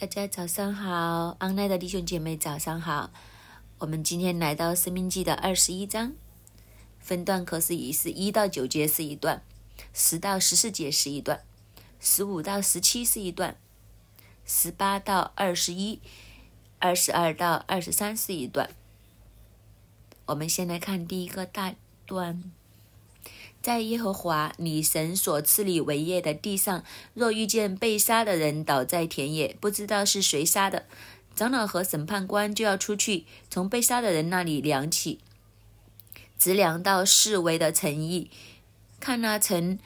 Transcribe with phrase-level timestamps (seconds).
[0.00, 3.10] 大家早上好安奈的弟兄姐妹早上好。
[3.78, 6.12] 我们今天来到《生命记》的二十一章，
[7.00, 9.42] 分段可是以是一到九节是一段，
[9.92, 11.42] 十到十四节是一段，
[11.98, 13.56] 十五到十七是一段，
[14.44, 16.00] 十八到二十一、
[16.78, 18.70] 二十二到二十三是一段。
[20.26, 21.74] 我们先来看第一个大
[22.06, 22.52] 段。
[23.68, 26.82] 在耶和华你神所赐你为业的地上，
[27.12, 30.86] 若遇见被杀的人倒在田野，不知道是谁杀的，
[31.36, 35.18] 长老和审判官就要出去，从被杀的人那里量起，
[36.38, 38.30] 直量到四围的城邑，
[38.98, 39.78] 看那城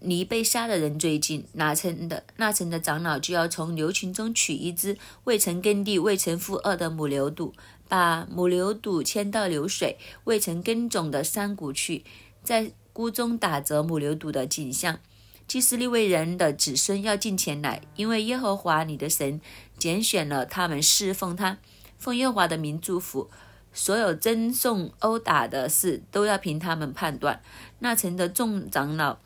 [0.00, 7.52] 离被杀的人最近，那城的那城的长老就要从牛群中取一只未曾耕地、未曾负恶的母牛犊，
[7.88, 12.02] 把母牛犊牵到流水、未曾耕种的山谷去，
[12.42, 12.72] 在。
[12.98, 14.98] 屋中打着母牛犊的景象，
[15.46, 19.40] 祭司利未人的子孙要进前来，因为耶和华你的神
[19.78, 21.58] 拣选了他们侍奉他，
[21.96, 23.30] 奉耶和华的名祝福。
[23.72, 27.40] 所有赠送殴打的事都要凭他们判断。
[27.78, 29.18] 那城的众长老，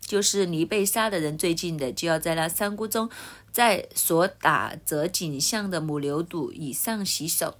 [0.00, 3.10] 就是离被杀的人最近的，就要在那山谷中，
[3.50, 7.56] 在所打折景象的母牛肚以上洗手，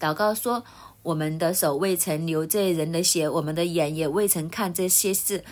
[0.00, 0.64] 祷告说。
[1.04, 5.44] 我们的手未曾流这人的血，我们的眼也未曾看这些事。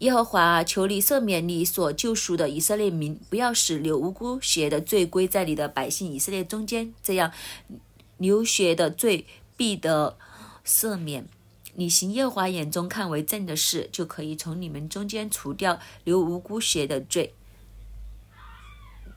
[0.00, 6.92] 耶和华啊，求你赦免你所救赎的以色列民，不要使流无辜血的罪归在你的百姓以色列中间。
[7.02, 7.32] 这样，
[8.16, 10.16] 流血的罪必得
[10.64, 11.26] 赦免。
[11.74, 17.34] 你行耶和华眼中看为正的事，就可以从你们中间除掉流无辜血的罪。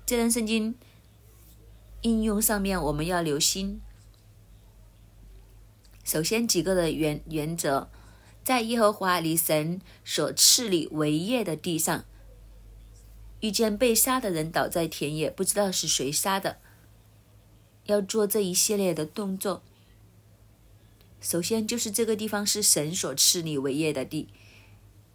[0.05, 0.75] 这段圣经
[2.01, 3.81] 应用上面，我们要留心。
[6.11, 7.87] 首先，几个的原原则，
[8.43, 12.03] 在耶和华你神所赐你为业的地上，
[13.39, 16.57] 遇见被杀的人倒在田野，不知道是谁杀的，
[17.85, 19.63] 要做这一系列的动作。
[21.21, 24.27] 首先，就是这个地方是神所赐你为业的地，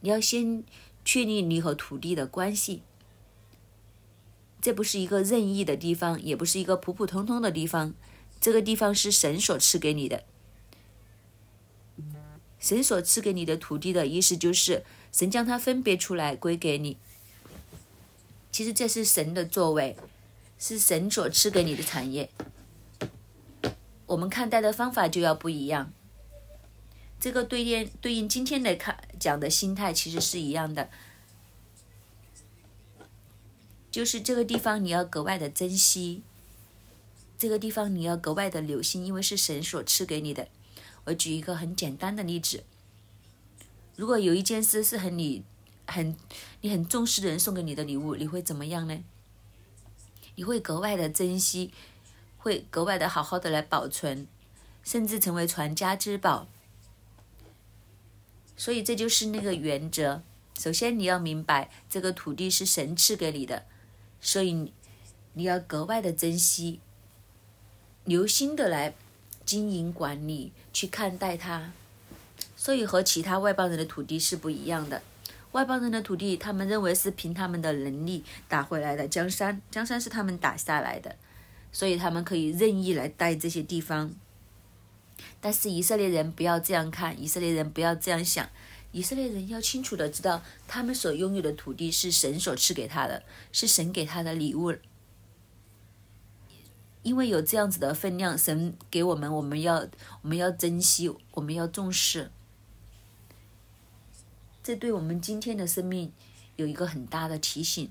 [0.00, 0.64] 你要先
[1.04, 2.80] 确立你和土地的关系。
[4.62, 7.92] 这不是一个任意的地方，也不是一个普普通通的地方，
[8.40, 10.24] 这个地方是神所赐给你的。
[12.66, 16.96] 神所赐给你的土地的意思就是，神将它分别出来归给你。
[18.50, 19.96] 其实这是神的作为，
[20.58, 22.28] 是神所赐给你的产业。
[24.06, 25.92] 我们看待的方法就要不一样。
[27.20, 30.90] 这个对应对应今天的看讲的心态其实是一样的，
[33.92, 36.24] 就是这个地方你要格外的珍惜，
[37.38, 40.48] 这个地方你要格外的留心，因为是神所赐给你的。
[41.06, 42.64] 我举一个很简单的例子：
[43.96, 45.44] 如果有一件事是很你
[45.86, 46.16] 很
[46.60, 49.02] 你很重视的人送给你的礼物，你会怎么样呢？
[50.34, 51.72] 你会格外的珍惜，
[52.38, 54.26] 会格外的好好的来保存，
[54.82, 56.48] 甚至成为传家之宝。
[58.56, 60.22] 所以这就是那个原则。
[60.58, 63.64] 首先你要明白，这个土地是神赐给你的，
[64.20, 64.72] 所以
[65.34, 66.80] 你要格外的珍惜，
[68.04, 68.94] 留心的来。
[69.46, 71.72] 经营管理去看待它，
[72.56, 75.00] 所以和其他外邦人的土地是不一样的。
[75.52, 81.16] 外邦人的土地，他们认为是凭他们的能力打回来的江山，江山是他们打下来的，
[81.72, 84.12] 所以他们可以任意来带这些地方。
[85.40, 88.46] 但是以色列人不要这样看，以色列人不要这样想，
[88.92, 94.74] 以色列人要清楚的知道，他们所拥有的土地是神所赐给他的，是神给他的礼物。
[97.06, 99.86] 因为有这样子的分量，神给我们，我们要
[100.22, 102.32] 我们要珍惜，我们要重视。
[104.60, 106.10] 这对我们今天的生命
[106.56, 107.88] 有一个很大的提醒。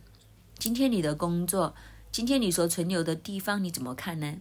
[0.60, 1.74] 今天你的工作，
[2.12, 4.40] 今天你所存留的地方，你怎么看呢？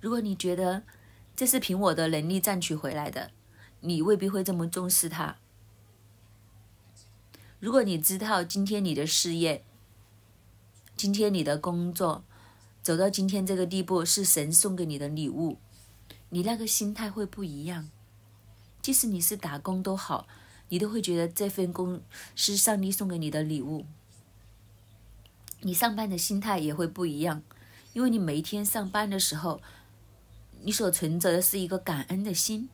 [0.00, 0.84] 如果你觉得
[1.36, 3.32] 这是凭我的能力赚取回来的，
[3.80, 5.36] 你未必会这么重视它。
[7.60, 9.62] 如果你知道今天你的事业，
[10.96, 12.24] 今天你的工作，
[12.84, 15.56] 走到今天这个地步是神送给你的礼物，
[16.28, 17.88] 你那个心态会不一样。
[18.82, 20.28] 即使你是打工都好，
[20.68, 22.02] 你都会觉得这份工
[22.36, 23.86] 是上帝送给你的礼物。
[25.60, 27.42] 你上班的心态也会不一样，
[27.94, 29.62] 因为你每一天上班的时候，
[30.60, 32.68] 你所存着的是一个感恩的心。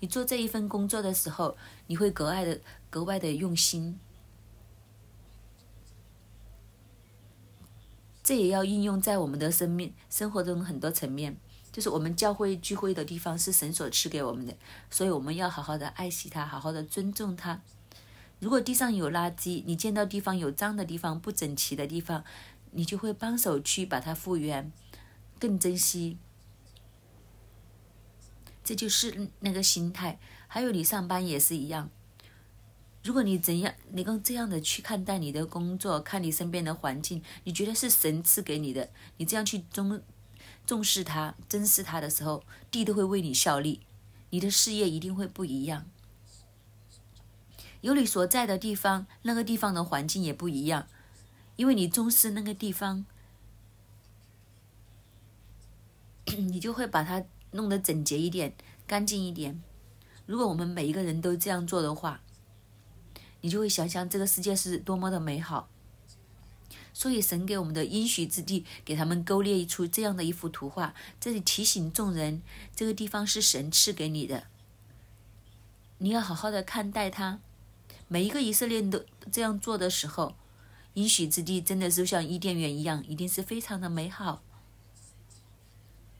[0.00, 1.56] 你做这一份工作的时候，
[1.86, 2.60] 你会格外的、
[2.90, 4.00] 格外的用心。
[8.30, 11.36] 这也要应用在我们的生命生活中很多层面，
[11.72, 14.54] 就是我们教会聚会的地方是神所赐给我们的，
[14.88, 17.60] 所以我们要好好的爱惜它，好好的尊重它。
[18.38, 22.22] 如果地上有垃圾，你见到地方有脏的地方、不整齐的地方，
[22.70, 24.70] 你就会帮手去把它复原，
[25.40, 26.16] 更珍惜。
[28.62, 30.20] 这就是那个心态。
[30.46, 31.90] 还有你上班也是一样。
[33.02, 40.02] 如果你怎样，你跟这样的去看待你的工作，看你身边的环境，你觉得是神赐给你的，你这样去重
[40.66, 43.80] 重视它、珍视它的时候，地都会为你效力，
[44.28, 45.86] 你的事业一定会不一样。
[47.80, 50.86] 有你所在的地方，那个地方的环境也不一样，
[51.56, 53.06] 因为你重视那个地方，
[56.26, 58.54] 你就会把它弄得整洁一点、
[58.86, 59.62] 干净一点。
[60.26, 62.20] 如果我们每一个人都这样做的话，
[63.40, 65.68] 你就会想想这个世界是多么的美好。
[66.92, 72.42] 所以神给我们的应许之地，给他们勾勒一出这样的一幅图画，这里提醒众人，
[72.74, 74.48] 这个地方是神赐给你的，
[75.98, 77.38] 你要好好的看待它。
[78.08, 80.34] 每一个以色列人都这样做的时候，
[80.94, 84.42] 应许之地真的是像伊甸园一样，一定是非常的美好。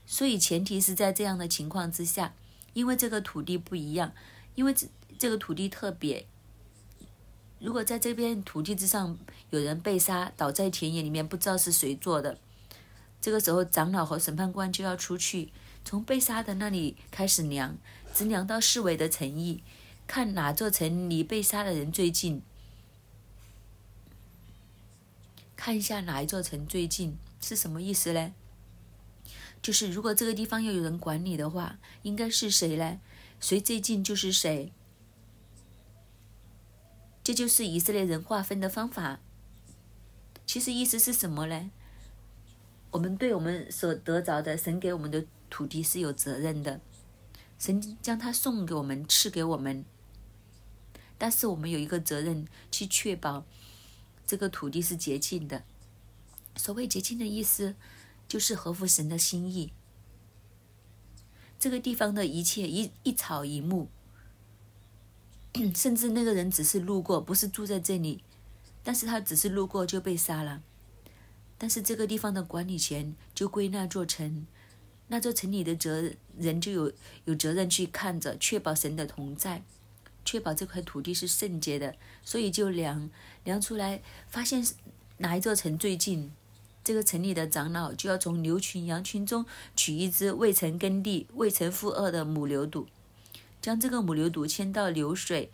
[0.06, 2.32] 所以前提是在这样的情况之下，
[2.72, 4.12] 因为这个土地不一样，
[4.54, 4.86] 因为这
[5.18, 6.26] 这个土地特别。
[7.60, 9.18] 如果在这片土地之上
[9.50, 12.38] 有人被杀，倒在田野里面，不知道是谁做的，
[13.20, 15.52] 这个时候长老和审判官就要出去，
[15.84, 17.76] 从被杀的那里开始量，
[18.14, 19.62] 直量到四围的城邑。
[20.06, 22.42] 看哪座城离被杀的人最近，
[25.54, 28.32] 看一下哪一座城最近是什么意思呢？
[29.62, 32.98] 就是如果这个地方要有人管理的话，应该是谁呢？
[33.38, 34.72] 谁最近就是谁。
[37.30, 39.20] 这就是以色列人划分的方法。
[40.44, 41.70] 其实意思是什么呢？
[42.90, 46.80] 我们对我们所得着的神给我们的土地是有责任的，
[47.56, 49.84] 神将它送给我们，赐给我们。
[51.16, 53.46] 但是我们有一个责任，去确保
[54.26, 55.62] 这个土地是洁净的。
[56.56, 57.76] 所谓洁净的意思，
[58.26, 59.72] 就是合乎神的心意。
[61.60, 63.88] 这个地方的一切一一草一木，
[65.74, 68.22] 甚至那个人只是路过，不是住在这里，
[68.82, 70.62] 但是他只是路过就被杀了。
[71.58, 74.46] 但是这个地方的管理权就归那座城，
[75.08, 76.92] 那座城里的责任人就有
[77.24, 79.62] 有责任去看着，确保神的同在。
[80.24, 83.10] 确保这块土地是圣洁的，所以就量
[83.44, 84.64] 量出来，发现
[85.16, 86.30] 哪一座城最近，
[86.84, 89.44] 这个城里的长老就要从牛群、羊群中
[89.74, 92.86] 取一只未曾耕地、未曾负恶的母牛犊，
[93.60, 95.50] 将这个母牛犊牵到流水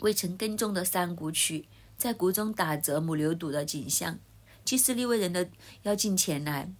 [0.00, 4.18] 未曾耕种的山谷去，在谷中打折母牛犊的景象。
[4.64, 5.48] 祭司立位人的
[5.82, 6.72] 要进前来，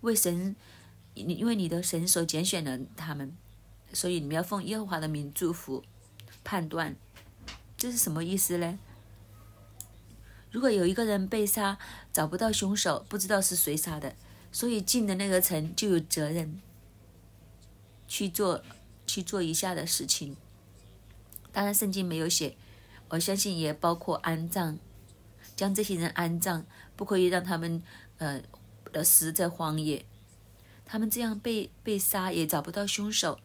[0.00, 0.56] 为神，
[1.14, 3.36] 因为你的神所拣选了他们。
[3.92, 5.82] 所以你们要奉耶和华的名祝福、
[6.44, 6.94] 判断，
[7.76, 8.78] 这是什么意思呢？
[10.50, 11.78] 如果有一个人被杀，
[12.12, 14.14] 找不到凶手，不知道是谁杀的，
[14.52, 16.60] 所以进的那个城就有责任
[18.06, 18.62] 去做
[19.10, 20.36] 去做以下的事情。
[21.52, 22.56] 当然，圣经没有写，
[23.08, 24.78] 我相信也包括安葬，
[25.56, 26.64] 将这些人安葬，
[26.94, 27.82] 不可以让他们
[28.18, 28.40] 呃
[28.92, 30.04] 的死在荒野。
[30.84, 33.40] 他们这样被被杀，也找不到凶手。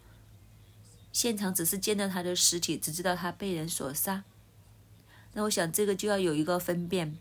[1.11, 4.23] 现场只是见到他的尸体，只知道他被人所杀。
[5.33, 7.17] 那我想这个就要有一个分辨，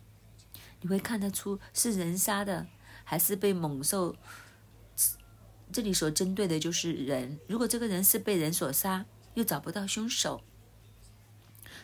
[0.81, 2.67] 你会看得出是人杀的，
[3.05, 4.17] 还是被猛兽。
[5.75, 7.37] 这里所针对的就是人。
[7.49, 9.05] 如果这个人是被人所杀，
[9.35, 10.41] 又找不到凶手；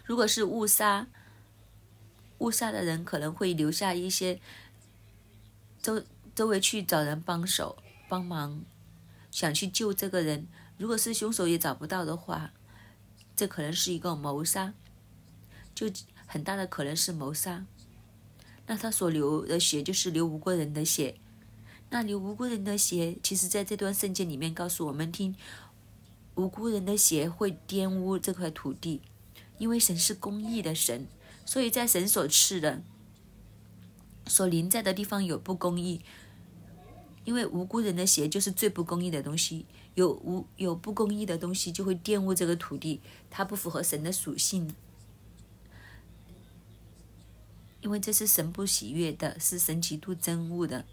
[0.05, 1.09] 如果是误杀，
[2.39, 4.41] 误杀的人可能会留下一些
[5.83, 6.05] 周
[6.37, 7.79] 周围去找人帮手
[8.09, 8.65] 帮忙，
[9.33, 10.47] 想去救这个人。
[10.79, 12.53] 如果是凶手也找不到的话，
[13.35, 14.73] 这可能是一个谋杀，
[15.75, 15.91] 就
[16.27, 17.67] 很大的可能是谋杀。
[18.69, 21.17] 那他所流的血就是流无辜人的血，
[21.91, 25.35] 那流无辜人的血，其实在这段圣经里面告诉我们听，
[26.37, 29.03] 无辜人的血会玷污这块土地，
[29.59, 31.07] 因为神是公义的神，
[31.45, 32.83] 所以在神所赐的、
[34.27, 36.01] 所临在的地方有不公义。
[37.25, 44.75] 因为无辜人的血就是最不公义的东西，有无有不公义的东西就会玷污这个土地，它不符合神的属性，
[47.83, 50.87] 因为这是神不喜悦的，是神极度憎恶的，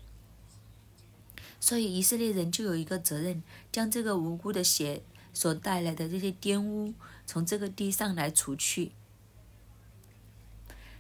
[1.60, 6.94] 所以以色列人就有一个责任，将这个无辜的血所带来的这些玷污
[7.26, 8.92] 从这个地上来除去。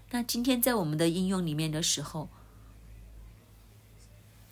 [0.09, 2.29] 那今天在我们的应用里面的时候。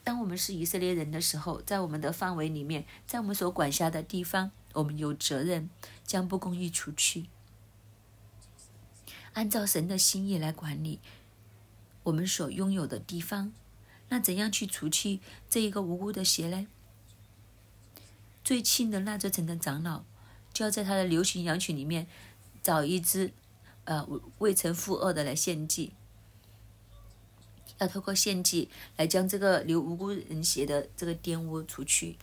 [0.04, 5.68] 当我们是以色列人的时候，在我们的范围里面，在我们所管辖的地方，我们有责任
[6.06, 7.26] 将不公义除去，
[9.34, 11.00] 按照神的心意来管理。
[12.04, 13.52] 我们所拥有的地方。
[14.16, 15.20] 那怎样去除去
[15.50, 16.68] 这一个无辜的邪呢？
[18.46, 20.06] 最亲的那座城的长老，
[20.54, 22.08] 就要在他的牛群羊群里面
[22.64, 23.34] 找一只，
[23.84, 24.08] 呃，
[24.38, 25.92] 未曾负恶的来献祭，
[27.80, 32.16] 要透过献祭来将这个流无辜人血的这个玷污除去。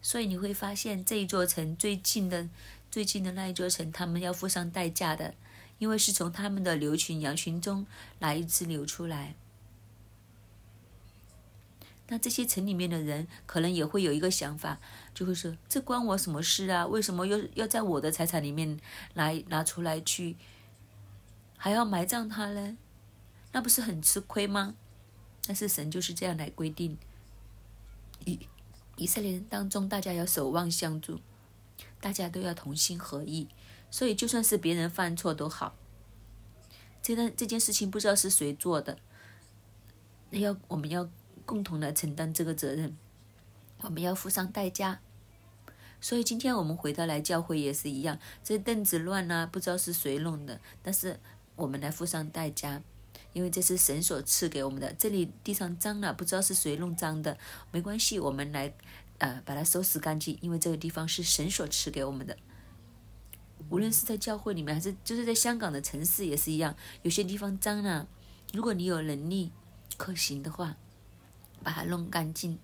[0.00, 2.48] 所以你会发现，这一座城最近的、
[2.90, 5.34] 最近的那一座城，他们要付上代价的，
[5.76, 7.86] 因为是从他们的牛群羊群中
[8.20, 9.34] 拿一只牛出来。
[12.08, 14.78] 那这些城里面的人可能也会有一个想法，
[15.14, 16.86] 就会说：“这关我什么事啊？
[16.86, 18.78] 为什么又要在我的财产里面
[19.14, 20.36] 拿拿出来去，
[21.56, 22.76] 还要埋葬他呢？
[23.52, 24.74] 那不是很吃亏吗？”
[25.46, 26.98] 但是神就是这样来规定，
[28.26, 28.38] 以
[28.96, 31.20] 以色列人当中，大家要守望相助，
[32.02, 33.48] 大家都要同心合意，
[33.90, 35.74] 所以就算是别人犯错都好。
[37.00, 38.98] 这段这件事情不知道是谁做的，
[40.28, 41.08] 那要我们要。
[41.44, 42.96] 共同来承担这个责任，
[43.82, 45.00] 我们要付上代价。
[46.00, 51.18] 所以今天我们回到来教会也是一样，这凳子乱啊，不知道是谁弄的，但是
[51.56, 52.82] 我们来付上代价，
[53.32, 54.92] 因为这是神所赐给我们的。
[54.94, 57.38] 这里地上脏了，不知道是谁弄脏的，
[57.72, 58.74] 没关系，我们来
[59.16, 62.36] 呃把它收拾干净，因为这个地方是神所赐给我们的。
[63.70, 68.06] 无论是在教会里面，还是就是在香港的城市也是一样，有些地方脏了，
[68.52, 69.52] 如果你有能力
[69.96, 70.76] 可行的话。
[71.64, 72.58] 把它弄干净，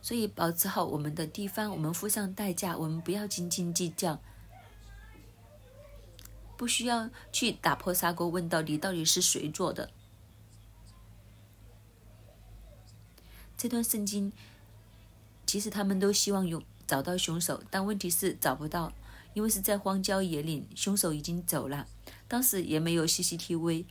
[0.00, 4.18] 所以保持好我们的地方，我们付上代价，我们不要斤斤计较，
[6.56, 9.90] 不需要去打破砂锅问到底，到底是谁做的。
[13.58, 14.32] 这段圣经，
[15.46, 18.92] 其实他们都希望有找到凶手，但问题是找不到，
[19.34, 21.86] 因为是在荒郊野岭，凶手已经走了，
[22.26, 23.84] 当时也没有 CCTV，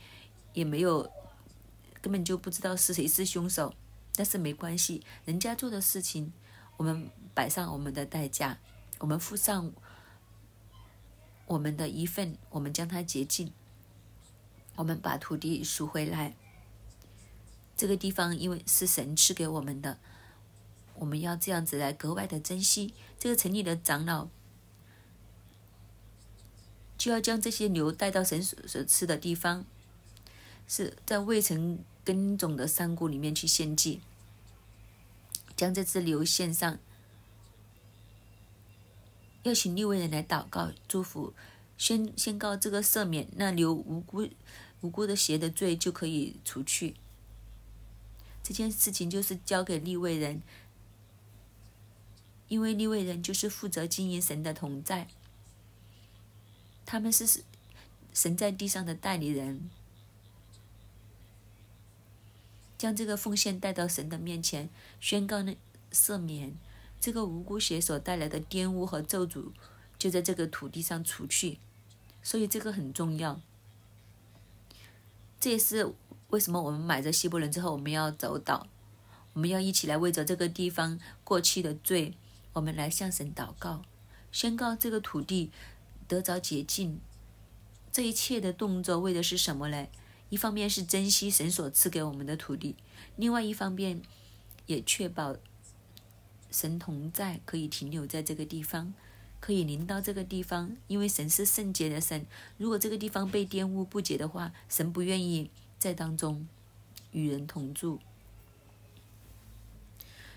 [0.52, 1.08] 也没有。
[2.06, 3.74] 根本就不知道是谁是凶手，
[4.14, 6.32] 但是没关系，人家做的事情，
[6.76, 8.60] 我们摆上我们的代价，
[9.00, 9.72] 我们付上
[11.46, 13.52] 我们的一份，我们将它洁净，
[14.76, 16.36] 我们把土地赎回来。
[17.76, 19.98] 这个地方因为是神赐给我们的，
[20.94, 22.94] 我们要这样子来格外的珍惜。
[23.18, 24.28] 这个城里的长老
[26.96, 29.64] 就要将这些牛带到神所所吃的地方，
[30.68, 31.80] 是在未曾。
[32.06, 34.00] 耕种的山谷里面去献祭，
[35.56, 36.78] 将这只牛献上，
[39.42, 41.34] 要请六位人来祷告、祝福、
[41.76, 44.28] 宣宣告这个赦免，那流无辜
[44.82, 46.94] 无辜的邪的罪就可以除去。
[48.40, 50.40] 这件事情就是交给立位人，
[52.46, 55.08] 因为立位人就是负责经营神的同在，
[56.84, 57.42] 他们是
[58.12, 59.68] 神在地上的代理人。
[62.78, 64.68] 将这个奉献带到神的面前，
[65.00, 65.56] 宣告那
[65.92, 66.54] 赦免，
[67.00, 69.52] 这个无辜血所带来的玷污和咒诅，
[69.98, 71.58] 就在这个土地上除去。
[72.22, 73.40] 所以这个很重要。
[75.38, 75.94] 这也是
[76.28, 78.66] 为什么我们买着希伯伦之后，我们要走祷，
[79.32, 82.14] 我们要一起来为着这个地方过去的罪，
[82.54, 83.82] 我们来向神祷告，
[84.32, 85.50] 宣告这个土地
[86.08, 87.00] 得着洁净。
[87.92, 89.86] 这一切的动作为的是什么呢？
[90.28, 92.74] 一方面是珍惜神所赐给我们的土地，
[93.16, 94.02] 另外一方面
[94.66, 95.36] 也确保
[96.50, 98.92] 神同在，可以停留在这个地方，
[99.38, 100.76] 可以临到这个地方。
[100.88, 102.26] 因为神是圣洁的神，
[102.58, 106.48] 如果这个地方被玷污不洁的话，神不愿意在当中
[107.12, 108.00] 与人同住。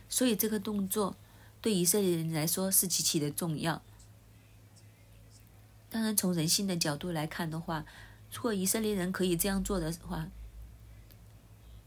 [0.08, 1.16] 所以这个动作
[1.62, 3.82] 对以色列人来说是极其的重要。
[5.90, 7.86] 当然，从人性的角度来看的话，
[8.34, 10.30] 如果以色列人可以这样做的话，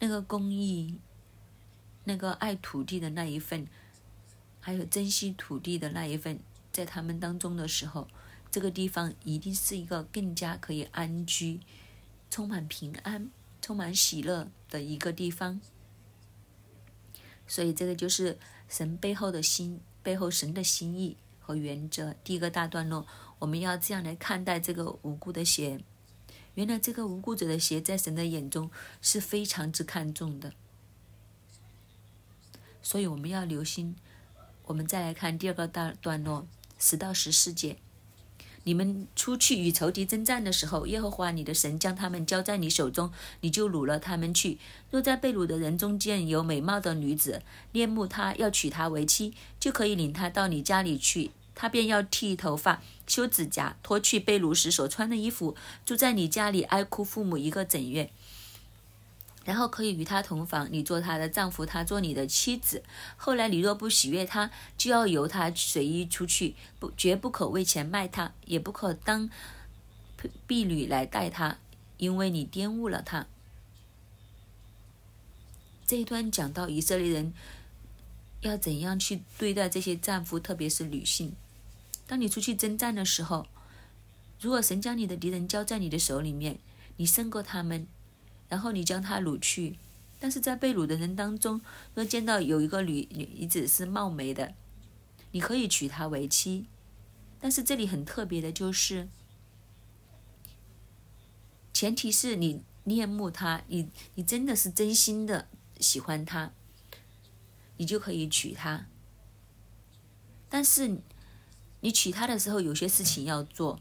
[0.00, 0.99] 那个公益、
[2.04, 3.66] 那个爱土地的那一份，
[4.61, 6.40] 还有珍惜土地的那一份，
[6.72, 8.08] 在他们当中的时候，
[8.50, 11.61] 这个地方一定是一个更加可以安居、
[12.28, 13.30] 充满平安、
[13.61, 15.61] 充满喜乐的一个地方。
[17.46, 22.14] 所以，这个就是神背后的心，背后神的心意和原则。
[22.25, 23.06] 第一个大段落，
[23.38, 25.80] 我们要这样来看待这个无辜的血。
[26.54, 30.52] 原来这个无辜者的鞋在神的眼中是非常之看重的，
[32.82, 33.97] 所以我们要留心。
[34.66, 36.47] 我们再来看第二个大段落，
[36.78, 37.78] 十到十四节：
[38.64, 44.59] 你们出去与仇敌征战的时候，耶和华你的神将他们交在你手中，你就掳了他们去。
[44.90, 47.42] 若在被掳的人中间有美貌的女子，
[47.73, 58.11] 恋慕她，要娶她为妻，就可以领她到你家里去，他便要剃头发、修指甲、脱去被掳时所穿的衣服，住在你家里哀哭父母一个整月。
[59.44, 62.85] 然后可以与他同房，你做他的丈夫，他做你的妻子。
[63.16, 69.28] 后来你若不喜悦他，就要由他随意出去，不绝不可为钱卖他，也不可当
[70.47, 71.59] 婢女来待他，
[71.97, 73.26] 因为你玷污了他。
[75.85, 77.35] 这一段讲到以色列人
[78.42, 81.34] 要怎样去对待这些战俘，特别是女性。
[82.06, 83.46] 当你出去征战的时候，
[84.40, 86.58] 如果神将你的敌人交在你的手里面，
[86.96, 87.87] 你胜过他们。
[88.49, 89.78] 然后你将他掳去，
[90.20, 91.62] 但是在被掳的人当中，
[91.94, 94.52] 若见到有一个女女子是貌美的，
[95.30, 96.66] 你可以娶她为妻。
[97.40, 99.08] 但是这里很特别的就是，
[101.72, 105.49] 前提是你恋慕她，你你真的是真心的
[105.80, 106.52] 喜欢她，
[107.82, 108.86] 你就可以娶她。
[110.48, 110.98] 但是
[111.80, 113.80] 你娶她的时候，有些事情要做，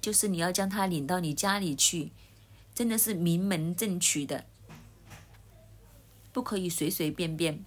[0.00, 2.12] 就是你要将她领到你家里去。
[2.74, 4.46] 真的是名门正娶的，
[6.32, 7.62] 不可以随随便便。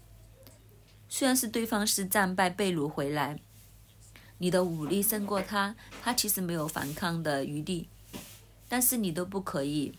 [1.08, 3.40] 虽然是对方是战败被掳回来，
[4.40, 7.88] 你的武力胜过他，他其实没有反抗的余地，
[8.68, 9.94] 但是你都不可以，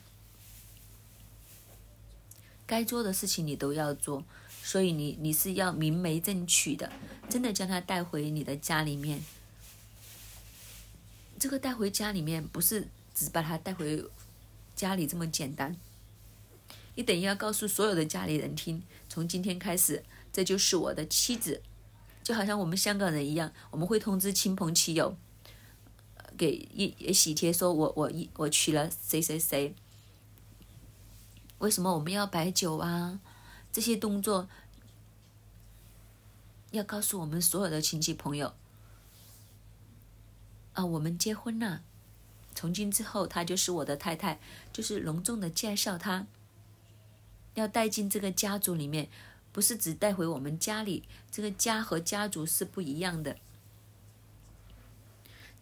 [2.67, 4.25] 该做的事情你都要做，
[4.67, 6.91] 所以你你是要明媒正娶的，
[7.31, 9.23] 真的将他带回你的家里面。
[11.39, 14.05] 这个带回家里面不是只把他带回。
[14.75, 15.75] 家里这么简单，
[16.97, 21.63] 你等于要告诉所有的家里人听，从今天开始，这就是我的妻子，
[22.23, 25.17] 就好像我们香港人一样，我们会通知亲朋戚友，
[26.37, 29.75] 给一喜帖，说我我一我娶了谁谁谁。
[31.57, 33.19] 为什么我们要摆酒啊？
[33.77, 34.49] 这些动作
[36.71, 38.55] 要告诉我们所有的亲戚朋友
[40.73, 41.83] 啊，我们结婚了。
[42.55, 44.41] 从今之后，她就是我的太太，
[44.73, 46.27] 就是隆重的介绍她，
[47.53, 49.11] 要带进这个家族里面，
[49.53, 51.05] 不是只带回我们家里。
[51.31, 53.37] 这个家和家族是不一样的。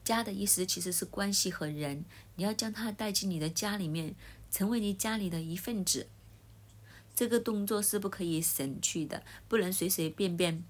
[0.05, 2.05] 家的意思其实是关系和人，
[2.37, 4.15] 你要将他带进你的家里面，
[4.53, 6.07] 成为你家里的一份子。
[7.15, 10.65] 这个动作是不可以省去的，不能随随便便、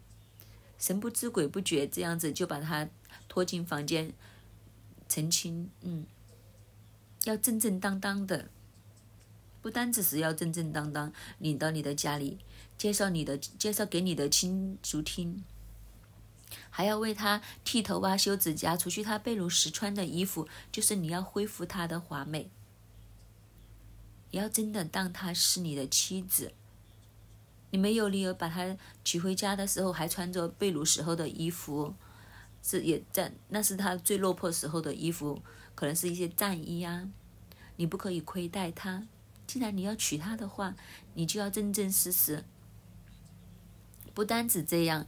[0.79, 2.89] 神不知鬼不觉这样子就把他
[3.29, 4.13] 拖进房间
[5.09, 5.71] 成亲。
[5.81, 6.07] 嗯。
[7.25, 8.51] 要正正当当的，
[9.63, 12.37] 不单只是要正正当当领到你的家里，
[12.77, 15.43] 介绍你的介绍给你的亲族听，
[16.69, 22.51] 还要为他剃头啊、修指甲，除去他被褥时穿的衣服，就是你要恢复他的华美。
[24.35, 26.53] 你要真的当她是你的妻子，
[27.71, 31.95] 你没有理由把她娶回家的时候还穿着被掳时候的衣服，
[32.61, 35.41] 是也在那是她最落魄时候的衣服。
[35.77, 37.09] 可能是一些战衣啊，
[37.77, 39.07] 你不可以亏待她。
[39.47, 40.75] 既然你要娶她的话，
[41.15, 42.43] 你就要真真实实。
[44.15, 45.07] 不单止这样，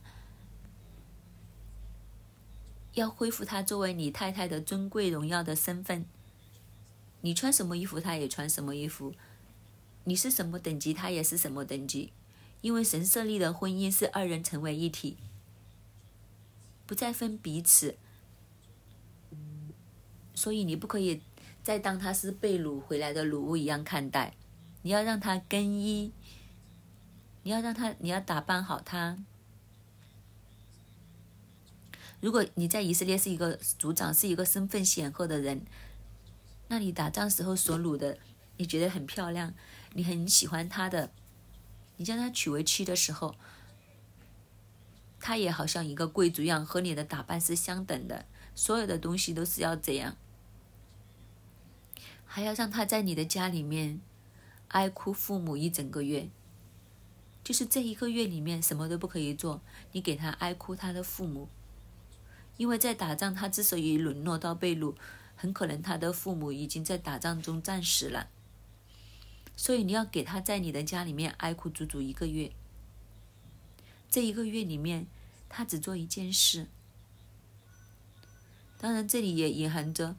[2.94, 6.06] 要恢复她作为你太太的尊贵荣耀的身份。
[7.26, 9.10] 你穿什么衣服，他也穿什么衣服；
[10.04, 12.12] 你是什么等级，他也是什么等级。
[12.60, 15.16] 因为神设立的婚姻是二人成为一体，
[16.86, 17.96] 不再分彼此。
[20.36, 21.20] 所以你不可以
[21.64, 24.36] 再当他是被掳回来的掳物一样看待，
[24.82, 26.12] 你要让他更衣，
[27.42, 29.18] 你要让他，你要打扮好他。
[32.20, 35.62] 如果你在以色列是一个族长，是一个身份显赫的人，
[36.68, 38.18] 那你打仗时候所掳的，
[38.57, 39.55] 你觉得很漂亮，
[39.94, 41.11] 你很喜欢他的，
[41.96, 43.37] 你将他娶为妻的时候，
[45.20, 50.16] 他也好像一个贵族一样，和你的打扮是相等的，所有的东西都是要这样。
[52.24, 54.00] 还要让他在你的家里面
[54.68, 56.29] 哀哭父母一整个月，
[57.44, 61.48] 就是这一个月里面什么都不可以做，你给他哀哭他的父母，
[62.57, 64.94] 因为在打仗，他之所以沦落到被掳，
[65.37, 68.29] 很可能他的父母已经在打仗中战死了，
[69.55, 72.51] 所以你要给他在你的家里面哀哭足足一个月。
[74.09, 75.07] 这一个月里面，
[75.49, 76.66] 他只做一件事，
[78.79, 80.16] 当然这里也隐含着。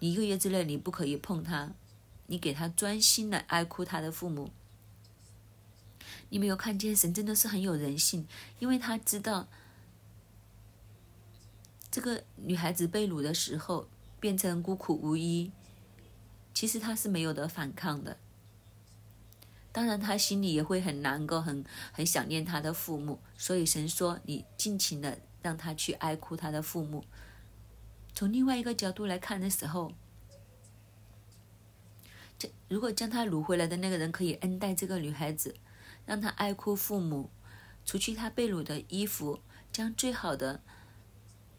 [0.00, 1.72] 你一个月之内，你不可以碰他，
[2.26, 4.50] 你给他专心的哀哭他的父母。
[6.30, 8.26] 你没有看见神真的是很有人性，
[8.58, 9.48] 因为他知道
[11.90, 13.88] 这个女孩子被掳的时候
[14.20, 15.50] 变成孤苦无依，
[16.54, 18.18] 其实他是没有的反抗的。
[19.72, 23.20] 当然，他心里也会很难过，很很想念他的父母。
[23.38, 27.04] 所以神说：“你尽情的让他去哀哭他的父母。”
[28.12, 29.92] 从另外一个角度来看的时候，
[32.36, 35.54] 这如果将她掳回来的那个人可以恩待这个女孩子，
[36.04, 37.30] 让她爱哭父母，
[37.84, 40.60] 除去她被掳的衣服，将最好的、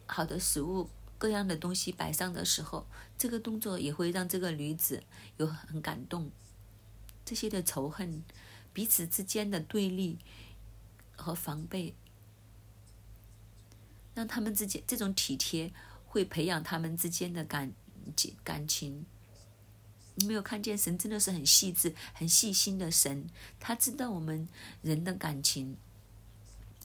[0.06, 0.89] 好的食物、
[1.22, 5.04] 各样的东西摆上的时候，这个动作也会让这个女子
[5.38, 6.32] 有很感动。
[7.24, 8.24] 这些的仇恨，
[8.74, 10.18] 彼此之间的对立
[11.16, 11.94] 和防备，
[14.16, 15.72] 让他们之间这种体贴。
[16.12, 17.72] 会培养他们之间的感
[18.44, 19.06] 感情。
[20.16, 23.30] 你没有看见神真的是很细致、很细心的神，
[23.62, 24.46] 他知道我们
[24.82, 25.78] 人的感情，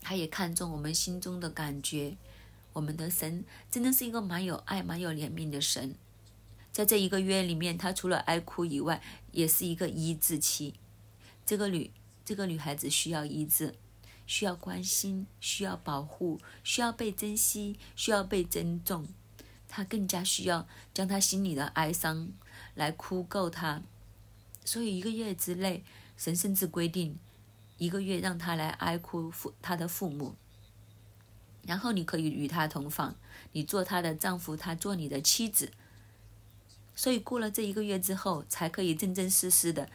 [0.01, 2.17] 他也看重我们心中的感觉。
[2.77, 5.95] 我们的神真的是一个蛮有爱、蛮有怜悯的神。
[6.71, 9.01] 在这一个月里面，他除了爱哭以外，
[9.33, 10.75] 也是一个医治期。
[11.47, 11.91] 这个女
[12.23, 13.75] 这个女孩子需要医治。
[14.27, 19.07] 需要关心，需要保护，需要被珍惜，需要被尊重。
[19.69, 22.33] 他更加需要将他心里的哀伤
[22.75, 23.81] 来哭够他。
[24.65, 25.85] 所以一个月之内，
[26.17, 27.17] 神甚至规定
[27.79, 30.35] 一个月让他来哀哭父他的父母。
[31.67, 33.17] 然后你可以与他同房，
[33.53, 35.73] 你做他的丈夫，他做你的妻子。
[36.95, 39.89] 所以过了这一个月之后，才可以正正式式的。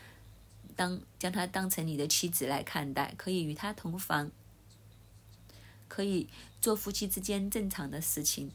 [0.74, 4.32] 当将她当成你的妻子来看待，可以与她同房，
[5.88, 6.28] 可以
[6.62, 8.52] 做夫妻之间正常的事情。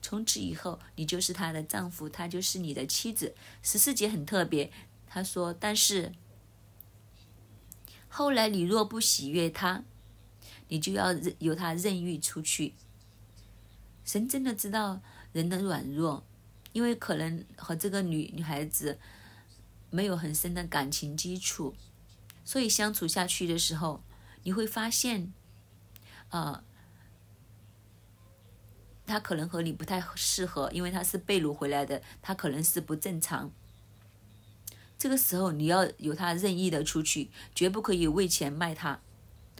[0.00, 3.34] 从此以后，你就是她的丈夫，她就是你的妻子。
[3.62, 4.70] 十四节很特别，
[5.06, 6.12] 他说：“但是
[8.08, 9.82] 后来你若不喜悦他，
[10.68, 12.74] 你就要任由他任意出去。”
[14.04, 15.00] 神真的知道
[15.32, 16.24] 人的软弱，
[16.72, 18.98] 因为可能和这个女女孩子。
[19.90, 21.74] 没有很深的感情基础，
[22.44, 24.02] 所以相处下去的时候，
[24.42, 25.32] 你会发现，
[26.28, 26.62] 呃，
[29.06, 33.50] 他可能和你不太适合，因为他是被掳回来的，他可能是不正常。
[34.98, 39.00] 这个时候你要由他任意的出去，绝不可以为钱卖他，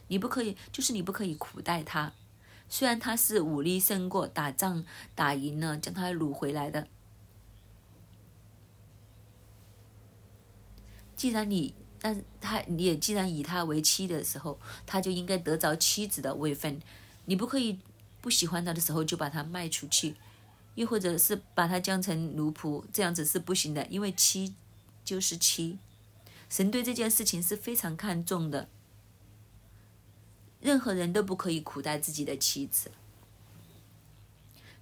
[0.09, 2.13] 你不可以，就是你不可以苦待他。
[2.69, 6.87] 虽然他是武力胜过，打仗打赢了，将他掳回来的。
[11.17, 16.81] 既然你，但他你也既然以他为妻的时候，他就应该得着妻子的位分。
[17.25, 17.79] 你不可以
[18.21, 20.15] 不喜欢他的时候就把他卖出去，
[20.75, 23.85] 又或者是把他降成奴仆，这样子是不行的。
[23.87, 24.55] 因为妻
[25.05, 25.79] 就是妻，
[26.49, 28.69] 神对这件事情是非常看重的。
[30.61, 32.91] 任何人都不可以苦待自己的妻子。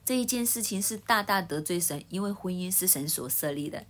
[0.05, 3.85] 这一件事情是大大得罪神，因为婚姻是神所设立的。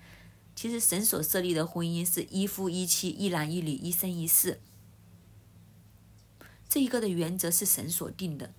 [0.55, 4.59] 其实神所设立的婚姻是一夫一妻、一男一女、一生一世，
[6.67, 8.55] 这一个的原则是神所定的。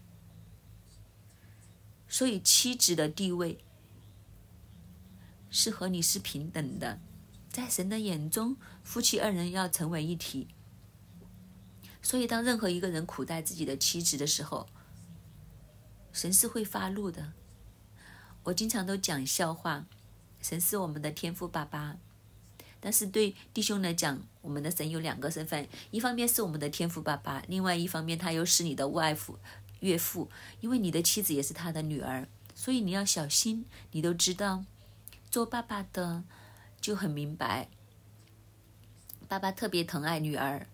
[2.07, 3.57] 所以妻子的地位
[5.49, 6.99] 是和你是平等的，
[7.49, 10.47] 在神的眼中，夫妻二人要成为一体。
[12.07, 14.69] 所以当任何一个人苦待自己的妻子的时候，
[16.13, 17.33] 神是会发怒的。
[18.43, 19.85] 我经常都讲笑话。
[20.41, 21.97] 神是我们的天父爸爸，
[22.79, 29.37] 但是对弟兄来讲，我们的神有两个身份：一方面是我们的天父爸爸，另外一方面他又是你的外父、
[29.81, 30.29] 岳父，
[30.61, 33.65] 因为你的妻子也是他的女儿，所以你要小心。
[33.91, 34.63] 你都知道，
[35.29, 36.23] 做爸爸的
[36.79, 37.67] 就很明白，
[39.27, 40.67] 爸爸特别疼爱女儿。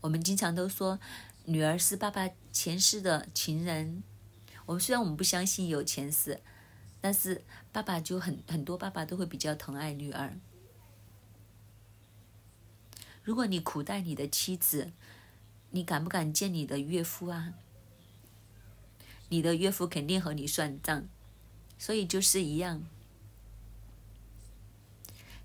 [0.00, 0.98] 我们经常都说，
[1.44, 4.02] 女儿是爸爸前世的情人。
[4.66, 6.40] 我们虽然我们不相信有前世。
[7.00, 10.36] 但是爸爸就很很多，爸爸都会比较疼爱女儿。
[13.22, 14.90] 如果你苦待你的妻子，
[15.70, 17.54] 你敢不敢见你的岳父啊？
[19.28, 21.06] 你的岳父肯定和你算账，
[21.78, 22.82] 所以就是一样。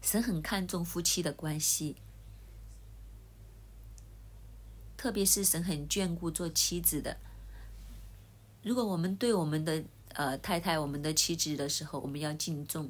[0.02, 1.98] 神很看重夫妻的关系，
[5.04, 7.18] 特别是神很眷顾做妻子的。
[8.62, 12.90] 如果我们对我们的呃，太太，我们的妻子的时候，我们要敬重，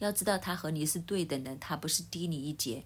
[0.00, 2.82] 要知道他和你是对等的，他不是低你一截。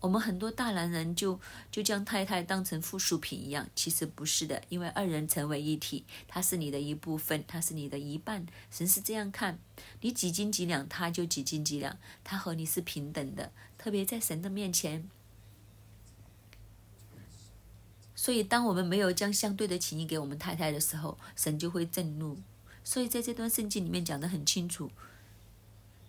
[0.00, 8.44] 我们很多大男人就就将太太当成附属品一样，其实不是的，因为二人成为一体，他是你的一部分，他是你的一半。
[8.70, 9.58] 神是这样看，
[10.02, 15.08] 你几斤几两，他就几斤几两，他和你是平等的，特别在神的面前。
[18.22, 22.38] 所以，当我们没有将相对的情谊给我们太太的时候，神就会震怒。
[22.84, 24.92] 所以，在这段圣经里面讲的很清楚，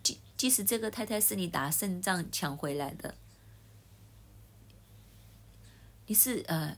[0.04, 3.16] 即即使这个太太是你打胜仗抢回来的，
[6.06, 6.78] 你是呃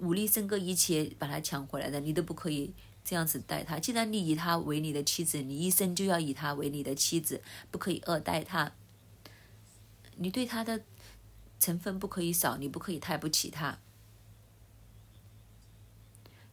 [0.00, 3.78] 武力胜过一切把他抢回来的，你都不可以这样子待他。
[3.78, 8.70] 既然你以他为你的妻子，你一生就要以他为你的妻子，不可以恶待他。
[10.16, 10.82] 你对他的
[11.58, 13.78] 成分不可以少，你不可以太不起他。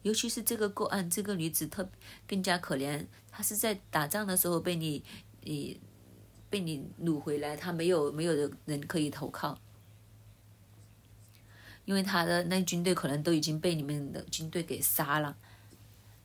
[0.02, 1.90] 尤其是这个个案，这个女子特
[2.26, 5.02] 更加可怜，她是在打仗的时候被你
[5.42, 5.80] 你
[6.48, 9.58] 被你掳回来，她没有没有人可以投靠，
[11.84, 15.36] 因为她的那军队可能都已经被你们的军队给杀了，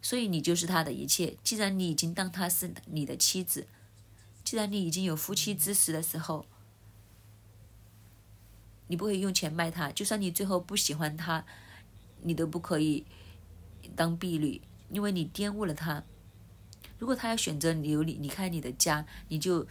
[0.02, 1.38] 所以你就是她的一切。
[1.44, 3.68] 既然你已经当她是你的妻子，
[4.44, 6.46] 既然你已经有夫妻之实的时候。
[8.88, 11.44] 你不可以用钱卖他，就算你最后不喜欢他，
[12.22, 13.06] 你都不可以
[13.96, 16.04] 当婢女，因为你玷污了他。
[17.00, 19.68] 如果他要选择留你离开你的家，你就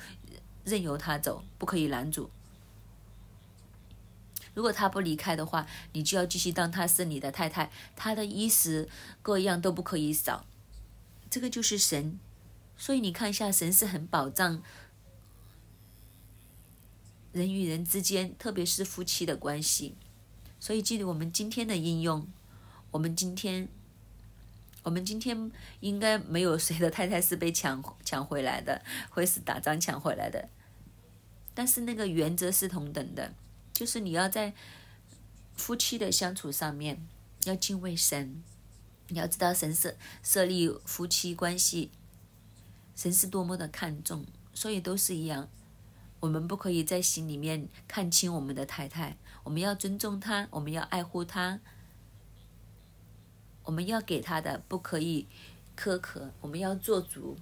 [0.64, 2.30] 任由他走，不可以拦阻。
[4.54, 8.88] 如果他不离开的话，你就要继续当他是你的太太，他的衣食
[9.22, 10.44] 各样都不可以少。
[11.30, 12.20] 这个就是神，
[12.76, 14.62] 所以你看一下，神是很保障。
[17.32, 19.94] 人与人之间，特别是夫妻的关系，
[20.60, 22.28] 所以记得我们今天的应用，
[22.90, 23.70] 我们今天，
[24.82, 30.48] 我们今天应该没有谁的太太是被抢抢回来的，会是打仗抢回来的。
[31.54, 33.34] 但是那个原则是同等的，
[33.72, 34.54] 就是你要在
[35.54, 37.06] 夫妻的相处上面
[37.44, 38.42] 要敬畏神，
[39.08, 41.90] 你要知道神设设立夫妻关系，
[42.96, 45.48] 神是多么的看重，所以都是一样。
[46.20, 51.60] 我们不可以在心里面看清我们的太太，我们要尊重她，我们要爱护她，
[53.64, 55.26] 我们要给他的不可以
[55.78, 57.36] 苛刻，我们要做主，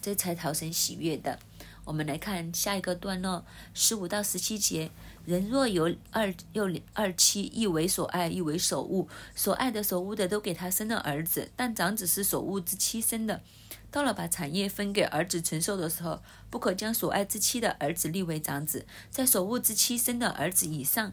[0.00, 1.38] 这才讨神喜悦的。
[1.84, 4.90] 我们来看下一个段落，十五到十七节：
[5.24, 13.42] 人若有二又二妻，一为所爱，一为所恶，所爱的、所恶的都给他生了儿子，但长子是所恶之妻生的。
[13.90, 21.12] 到了把产业分给儿子承受的时候，不可将所爱之妻的儿子立为长子，在所恶之妻生的儿子以上，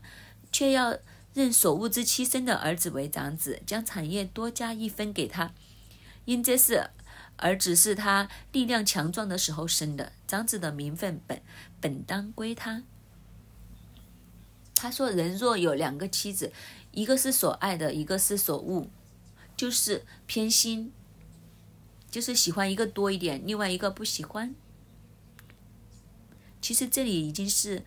[0.51, 0.95] 却要
[1.33, 5.53] 认所物之妻生的儿子为长子，将产业多加一分给他，
[6.25, 6.89] 因这是
[7.37, 11.41] 儿子是他力量强壮的时候生的，长子的名分本
[11.79, 12.83] 本当归他。
[14.75, 16.53] 他说：“人若有两个妻子，
[16.91, 18.87] 一个是所爱的，一个是所恶，
[19.55, 20.91] 就是偏心。”
[22.09, 24.55] 就是喜欢一个多一点，另外一个不喜欢。
[26.59, 27.85] 其实这里已经是，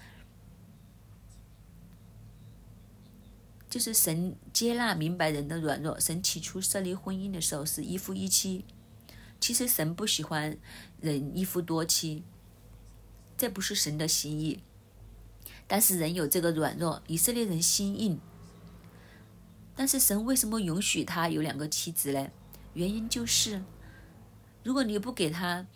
[3.73, 5.99] 就是神接纳明白人的软弱。
[5.99, 8.67] 神起初设立婚姻的时候是一夫一妻，
[9.41, 10.59] 其实神不喜欢
[11.01, 12.23] 人一夫多妻，
[13.35, 14.61] 这不是神的心意。
[15.67, 18.21] 但是人有这个软弱，以色列人心硬。
[19.75, 22.29] 但是神为什么允许他有两个妻子呢？
[22.75, 23.63] 原因就是。
[24.63, 25.67] 如果你不给他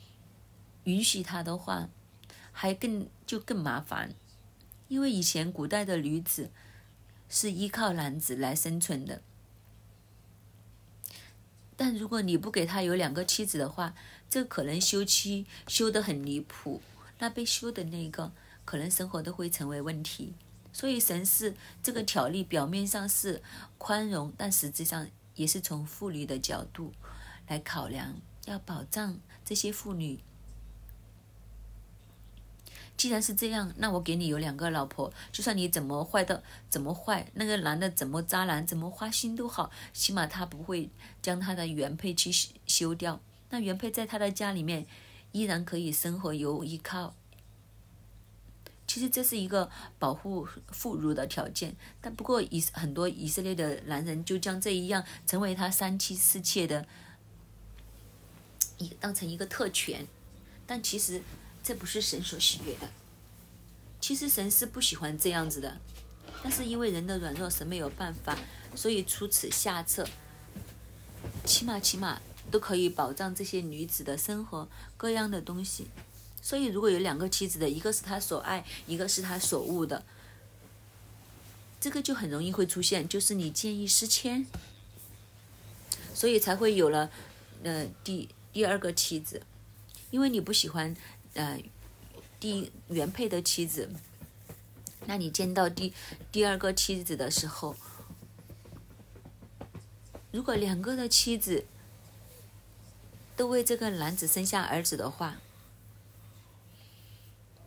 [0.85, 1.89] 允许他的话，
[2.53, 4.15] 还更就更麻烦，
[4.89, 6.51] 因为以前古代的女子
[7.29, 9.23] 是依靠男子来生存的。
[11.77, 13.95] 但如果你不给他有两个妻子的话，
[14.31, 16.81] 这可能休妻休得很离谱，
[17.19, 18.33] 那被休的那个
[18.65, 20.35] 可能生活都会成为问题。
[20.73, 23.43] 所以神是这个条例表面上是
[23.79, 26.93] 宽容，但实际上也是从妇女的角度
[27.49, 28.15] 来考量。
[28.47, 30.21] 要保障这些妇女。
[32.97, 40.89] 既然是这样，那我给你有两个老婆，就算你怎么坏的怎么坏，那个男的怎么渣男，怎么花心都好，起码他不会
[41.21, 42.31] 将他的原配去
[42.67, 43.21] 休掉。
[43.51, 44.87] 那原配在他的家里面
[45.33, 47.15] 依然可以生活有依靠。
[48.87, 56.87] 其实这是一个保护妇孺的条件，但不过以很多以色列的男人就将这一样成为他三妻四妾的。
[58.79, 60.07] 一当成一个特权，
[60.67, 61.21] 但其实
[61.67, 62.89] 这不是神所喜悦的。
[64.01, 65.81] 其实神是不喜欢这样子的，
[66.41, 68.39] 但是因为人的软弱，神没有办法，
[68.77, 70.07] 所以出此下策，
[71.45, 75.89] 起码起码都可以保障这些女子的生活各样的东西。
[76.41, 80.05] 所以如果有两个妻子的，一个是他所爱，一个是他所恶的，
[81.81, 84.47] 这个就很容易会出现，就是你见异思迁，
[86.15, 87.11] 所以才会有了，
[87.65, 88.29] 呃，第。
[88.53, 89.43] 第二个妻子，
[90.11, 90.97] 因为你不喜欢，
[91.37, 91.63] 呃，
[92.41, 93.91] 第原配的妻子，
[95.05, 95.93] 那你见到第
[96.33, 97.77] 第二个妻子的时候，
[100.33, 101.67] 如果两个的妻子
[103.37, 105.37] 都为这个男子生下儿子的话，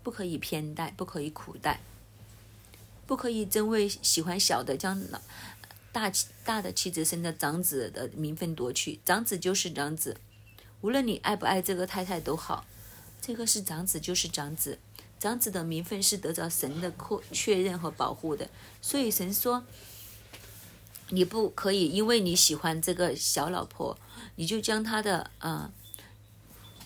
[0.01, 1.81] 不可以偏待，不可以苦待，
[3.05, 5.21] 不可以真为喜欢小的将老
[5.91, 6.11] 大
[6.43, 10.17] 大的妻子生的长子的名分夺去，长子就是长子，
[10.81, 12.65] 无论你爱不爱这个太太都好，
[13.21, 14.79] 这个是长子就是长子，
[15.19, 18.49] 长子的名分是得到神的确确认和保护的，
[18.81, 19.63] 所以神说，
[21.09, 23.97] 你不可以因为你喜欢这个小老婆，
[24.35, 25.71] 你就将他的啊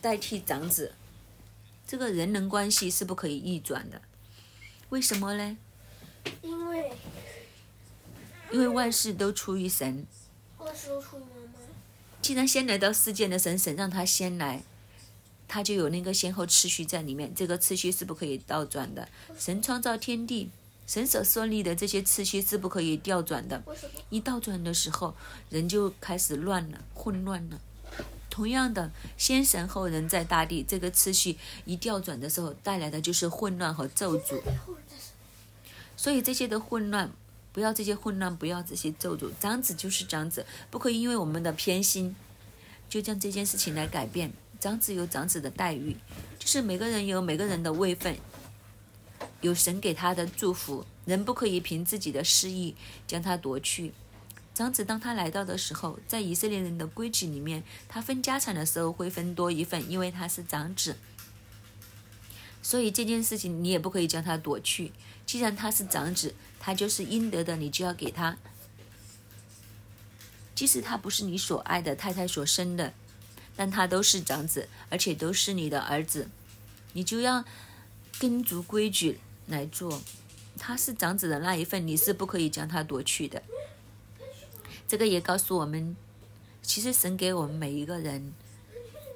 [0.02, 0.94] 代替长子，
[1.88, 4.02] 这个人伦关系是不可以逆转的，
[4.90, 5.58] 为什么呢？
[6.42, 6.92] 因为
[8.52, 10.06] 因为万事都出于神。
[10.58, 11.60] 万事都出于妈妈。
[12.22, 14.64] 既然先来到世界的神，神让他先来，
[15.48, 17.34] 他就有那个先后次序在里面。
[17.36, 19.08] 这个次序是不可以倒转的。
[19.38, 20.50] 神创造天地，
[20.88, 23.64] 神所设立的这些次序是不可以调转的。
[24.10, 25.16] 一倒转的时候，
[25.50, 27.60] 人就开始乱了，混乱了。
[28.30, 34.42] 同样的，先神后人在大地，这个次序一调转的时候，带来的就是混乱和咒诅。
[35.96, 37.12] 所以这些的混乱，
[37.52, 39.30] 不要这些混乱，不要这些咒诅。
[39.40, 42.16] 长子就是长子，不可以因为我们的偏心，
[42.90, 44.34] 就将这件事情来改变。
[44.64, 45.98] 长子有长子的待遇，
[46.40, 48.16] 就是每个人有每个人的位分，
[49.42, 52.74] 有神给他的祝福，人不可以凭自己的失意
[53.06, 53.92] 将他夺去。
[54.54, 60.96] 长子当他来到的时候，在以色列人的规矩里面，他分家产的时候会分多一份，因为他是长子。
[62.62, 64.94] 所以这件事情你也不可以将他夺去。
[65.26, 68.38] 既然他是长子，他就是应得的，你就要给他。
[70.56, 72.94] 即使他不是你所爱的太太所生的，
[73.56, 76.30] 但他都是长子，而且都是你的儿子，
[76.94, 77.44] 你就要
[78.20, 80.02] 跟足规矩来做。
[80.58, 83.42] 他是长子的那一份，你是不可以将他夺去的。
[84.88, 85.96] 这个也告诉我们，
[86.62, 88.34] 其实神给我们每一个人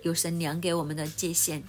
[0.01, 1.63] 有神量给我们的界限，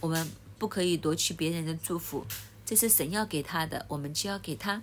[0.00, 2.24] 我们不可以夺取别人的祝福。
[2.64, 4.82] 这是神要给他的，我们就要给他，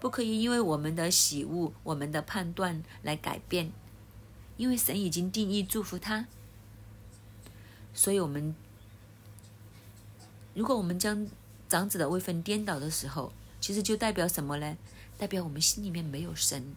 [0.00, 3.70] 不可以因为我们的喜恶、我们的判断来改变，
[4.60, 6.26] 因为神已经定义祝福他。
[7.94, 8.54] 所以，我们
[10.52, 11.26] 如果我们将
[11.66, 14.76] 长子的位分颠倒的时候，其实就代表什么呢？
[15.16, 16.76] 代表我们心里面没有神。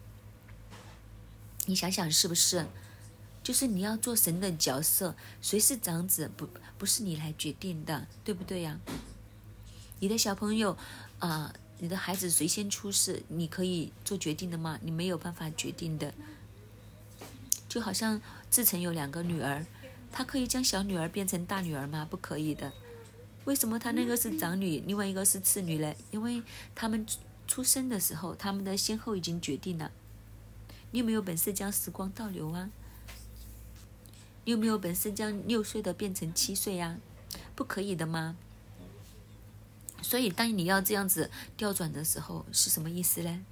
[1.66, 2.66] 你想想是不是？
[3.42, 8.80] 就是你要做神的角色，谁是长子不不是你来决定的，对不对呀？
[10.00, 10.78] 你的小朋友，
[11.18, 14.78] 啊，你的孩子谁先出世，你可以做决定的吗？
[14.82, 16.14] 你没有办法决定的。
[17.74, 19.66] 就好像志成有两个女儿，
[20.12, 22.06] 他可以将小女儿变成大女儿吗？
[22.08, 22.72] 不可以的。
[23.46, 25.92] 为什么他那个是长女，另外一个是次女呢？
[26.12, 26.40] 因为
[26.72, 27.04] 他们
[27.48, 29.90] 出生的时候，他们的先后已经决定了。
[30.92, 32.70] 你有没有本事将时光倒流啊？
[34.44, 36.98] 你有没有本事将六岁的变成七岁呀？
[37.56, 38.36] 不可以的吗？
[40.00, 43.44] 所以，当你要这样子调转的时候，是什么意思呢？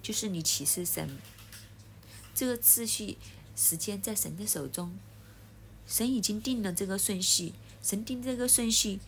[0.00, 1.18] 就是你启示神，
[2.38, 3.18] 这个次序
[3.56, 4.96] 时间在神的手中，
[5.88, 9.00] 神已经定了这个顺序，神定这个顺序，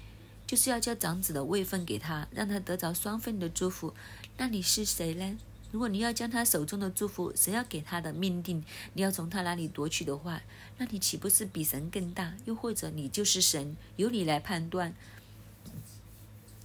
[0.49, 3.95] 就是要叫长子的位分给他，让他得着双份的祝福。
[4.37, 5.38] 那你是谁呢？
[5.71, 8.64] 如果你要将他手中的祝福，神要给他的命定，
[8.95, 10.43] 你要从他那里夺取的话，
[10.79, 12.35] 那你岂不是比神更大？
[12.47, 14.93] 又或者你就是神，由你来判断？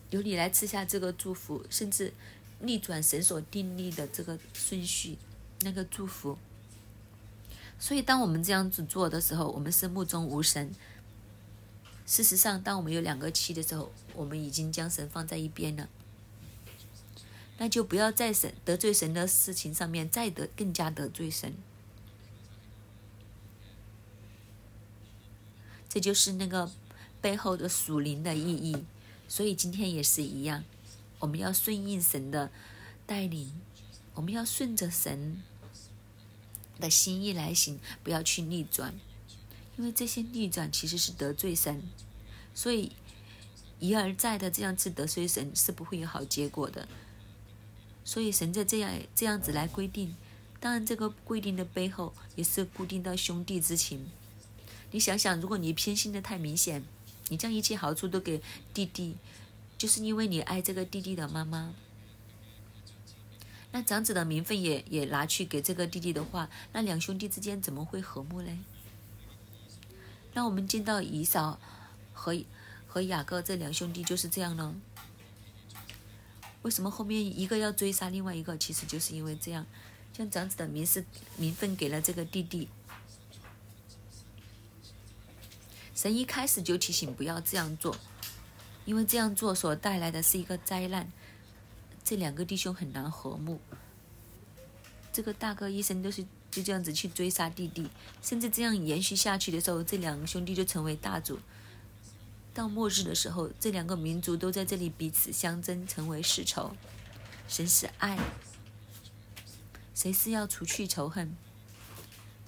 [0.10, 2.12] 由你来赐下这个祝福，甚至
[2.62, 5.20] 逆转神所定立的这个顺序，
[5.62, 6.36] 那个祝福。
[7.78, 10.74] 所以，当我们这样子做的时候，我们是目中无神。
[12.06, 15.90] 事实上，当我们有两个七的时候，我们已经将神放在一边了。
[17.58, 21.54] 那就不要在神得罪神的事情上面再得更加得罪神。
[25.88, 26.70] 这就是那个
[27.22, 28.86] 背后的属灵的意义。
[29.28, 30.64] 所以今天也是一样，
[31.20, 32.52] 我们要顺应神的
[33.06, 33.52] 带领，
[34.14, 35.42] 我们要顺着神
[36.80, 38.94] 的心意来行，不要去逆转，
[39.78, 41.84] 因为这些逆转其实是得罪神，
[42.54, 42.92] 所以
[43.80, 46.88] 一而再的这样子得罪神是不会有好结果的。
[48.04, 50.16] 所以神在这样这样子来规定，
[50.60, 54.08] 当然这个规定的背后也是固定到兄弟之情。
[54.92, 56.84] 你想想，如果你偏心的太明显。
[57.30, 58.40] 你将一切好处都给
[58.72, 59.16] 弟弟，
[59.80, 61.74] 就是因为你爱这个弟弟的妈妈。
[63.76, 68.58] 那长子的名分也也拿去给这个弟弟的话，那两兄弟之间怎么会和睦呢？
[70.34, 71.60] 那我们见到姨嫂
[72.14, 72.42] 和
[72.88, 74.74] 和雅各这两兄弟就是这样呢？
[76.62, 78.58] 为什么后面一个要追杀另外一个？
[78.58, 79.66] 其实就是因为这样，
[80.14, 81.04] 将长子的名是
[81.36, 82.70] 名分给了这个弟弟。
[85.94, 87.98] 神一开始就提醒不要这样做，
[88.86, 91.12] 因为这样做所带来的是一个灾难。
[92.06, 93.60] 这两个弟兄很难和睦，
[95.12, 97.90] 这个大哥一生都是就这样子去追杀弟弟，
[98.22, 101.40] 甚至这样延续下去的时候，这两个兄弟就成为大族。
[102.54, 106.72] 到末日的时候，这两个民族都在这里彼此相争，成为世仇。
[107.48, 108.20] 神是爱，
[109.96, 111.36] 谁是要除去仇恨？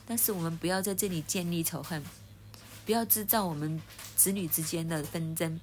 [0.06, 2.04] 但是我们不要在这里建立仇恨，
[2.86, 3.82] 不要制造我们
[4.16, 5.60] 子女之间的纷争。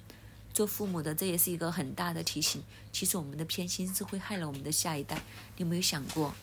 [0.55, 2.63] 做父母的，这也是一个很大的提醒。
[2.93, 5.17] 其实我们的偏心是会害了我们的下一代。
[5.57, 6.33] 你有没有想过？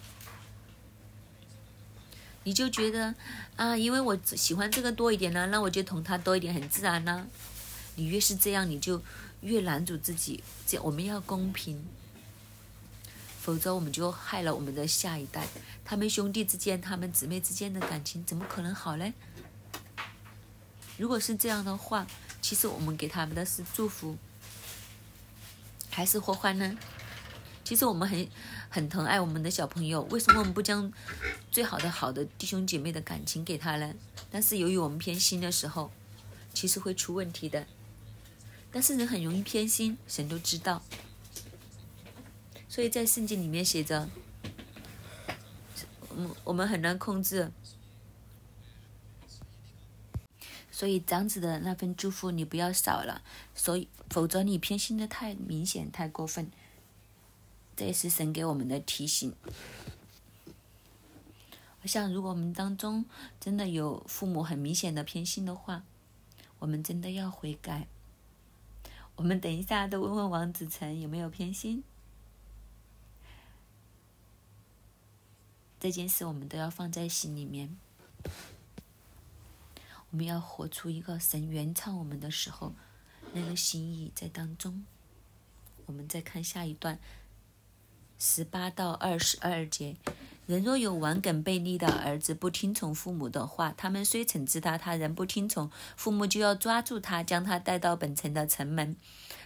[2.45, 3.15] 你就觉得
[3.57, 7.27] 啊，因为我喜欢这个多一点呢，那我就同他多一点，很自然呢。
[7.95, 9.01] 你越是这样，你就
[9.41, 10.45] 越拦住自己。
[10.67, 11.83] 这我们要公平，
[13.41, 15.47] 否则我们就害了我们的下一代。
[15.87, 19.15] 他们兄弟之间、他们姊妹之间的感情怎么可能好嘞？
[20.99, 22.07] 如果是这样的话，
[22.43, 24.19] 其实我们给他们的是祝福，
[25.89, 26.77] 还是祸患呢？
[27.65, 28.29] 其实我们很
[28.69, 30.93] 很疼爱我们的小朋友，为什么我们不将
[31.51, 33.95] 最好的好的弟兄姐妹的感情给他呢？
[34.31, 35.91] 但是由于我们偏心的时候，
[36.53, 37.67] 其实会出问题的。
[38.73, 40.83] 但是人很容易偏心，神都知道。
[42.69, 44.09] 所以在圣经里面写着，
[46.09, 47.53] 我我们很难控制。
[50.83, 53.23] 所以长子的那份祝福你不要少了，
[53.55, 56.51] 所以否则你偏心的太明显、太过分。
[57.77, 59.33] 这也是神给我们的提醒。
[61.83, 63.05] 我想，如果我们当中
[63.39, 65.85] 真的有父母很明显的偏心的话，
[66.59, 67.87] 我们真的要悔改。
[69.15, 71.85] 我们等一下都问问王子成有没有偏心。
[75.79, 77.79] 这件事我们都要放在心里面。
[80.13, 82.75] 我们要活出一个神原创我们的时候，
[83.33, 84.85] 那个心意在当中。
[85.87, 86.99] 我们再看下一段，
[88.19, 89.97] 十八到二十二节：
[90.47, 98.95] 人若有顽梗悖逆的儿子，不听从父母的话，他们虽惩治他，他仍不听从，父母就要抓住他，将他带到本城的城门。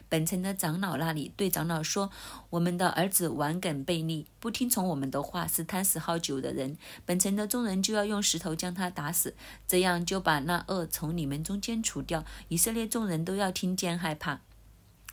[0.08, 2.10] 本城的长老那里对长老说
[2.50, 6.76] ：“我们的儿子顽梗悖逆，不听从我们的话，是贪食好酒的人。
[7.04, 9.34] 本城的众人就要用石头将他打死，
[9.66, 12.24] 这样就把那恶从你们中间除掉。
[12.48, 14.40] 以色列众人都要听见害怕。”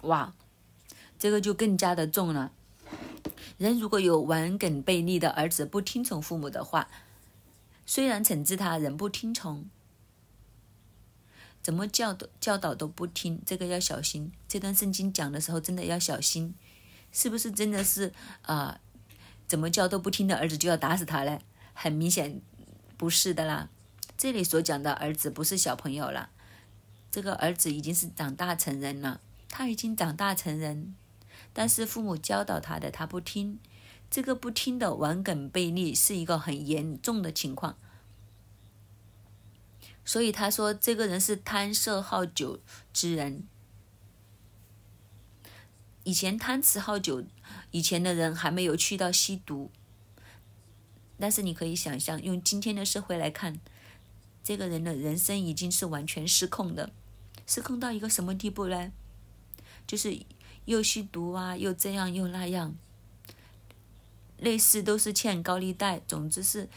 [0.03, 0.33] 哇，
[1.17, 2.51] 这个就更加的重了。
[3.57, 6.87] 人如果有顽梗悖逆的儿子，不听从父母的话，
[7.85, 9.65] 虽然惩治他，仍不听从。
[11.63, 14.31] 怎么教都教导都不听，这个要小心。
[14.49, 16.53] 这段圣经讲的时候，真的要小心，
[17.11, 18.11] 是不是真的是
[18.41, 18.81] 啊？
[19.47, 21.39] 怎么教都不听的儿子就要打死他嘞？
[21.73, 22.41] 很明显
[22.97, 23.69] 不是的啦。
[24.17, 26.29] 这里所讲的儿子不是小朋友了，
[27.09, 29.21] 这个儿子已经是长大成人了。
[29.49, 30.95] 他已经长大成人，
[31.53, 33.59] 但是父母教导他的他不听，
[34.09, 37.77] 这个不听的顽梗悖逆是一个很严重的情况。
[40.05, 42.59] 所以他说，这个人是贪色好酒
[42.91, 43.47] 之人。
[46.03, 47.23] 以前贪吃好酒，
[47.71, 49.71] 以前的人还没有去到吸毒。
[51.17, 53.61] 但是你可以想象，用今天的社会来看，
[54.43, 56.91] 这个人的人生已经是完全失控的，
[57.47, 58.91] 失控到一个什么地步呢？
[59.87, 60.19] 就是
[60.65, 62.75] 又吸毒啊，又这样又那样，
[64.37, 66.67] 类似都是欠高利贷，总之是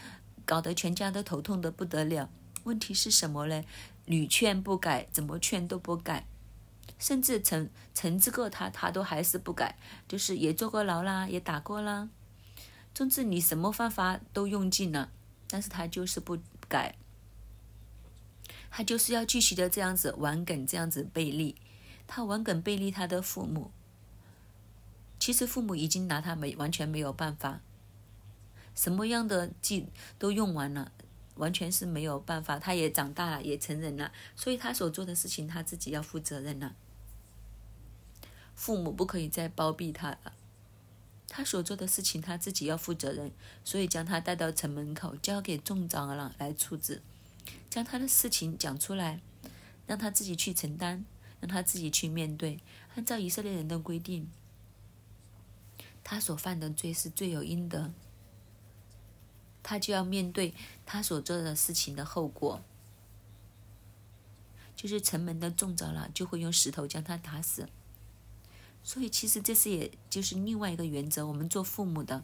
[0.45, 2.29] 搞得全家都头痛的不得了。
[2.67, 3.63] 问题是什么呢？
[4.05, 6.27] 屡劝不改，怎么劝都不改，
[6.99, 12.09] 甚至惩惩治过他，他都还是不改，就是也坐过牢啦，也打过啦，
[12.93, 15.09] 总之你什么方法都用尽了，
[15.49, 16.37] 但是他就是不
[16.67, 16.95] 改，
[18.69, 21.55] 他就是要继续的这样子玩梗，这样子背离，
[22.05, 23.71] 他玩梗背离他的父母，
[25.19, 27.61] 其实父母已经拿他没完全没有办法，
[28.75, 29.87] 什么样的计
[30.17, 30.91] 都用完了。
[31.37, 36.75] 完全是没有办法，他也长大了，也成人了，所以他所做的事情他自己要负责任了。
[38.55, 40.33] 父母不可以再包庇他了，
[41.27, 43.31] 他所做的事情他自己要负责任，
[43.63, 47.01] 所以将他带到城门口，交给众长老来处置，
[47.69, 49.21] 将他的事情讲出来，
[49.85, 51.05] 让他自己去承担，
[51.39, 52.59] 让他自己去面对。
[52.95, 54.27] 按照以色列人的规定，
[56.03, 57.91] 他所犯的罪是罪有应得。
[59.69, 60.53] 他就要面对
[60.85, 62.61] 他所做的事情的后果，
[64.77, 67.67] 就是城门的众长老就会用石头将他打死。
[68.81, 71.27] 所以，其实这是也就是另外一个原则。
[71.27, 72.23] 我们做父母的，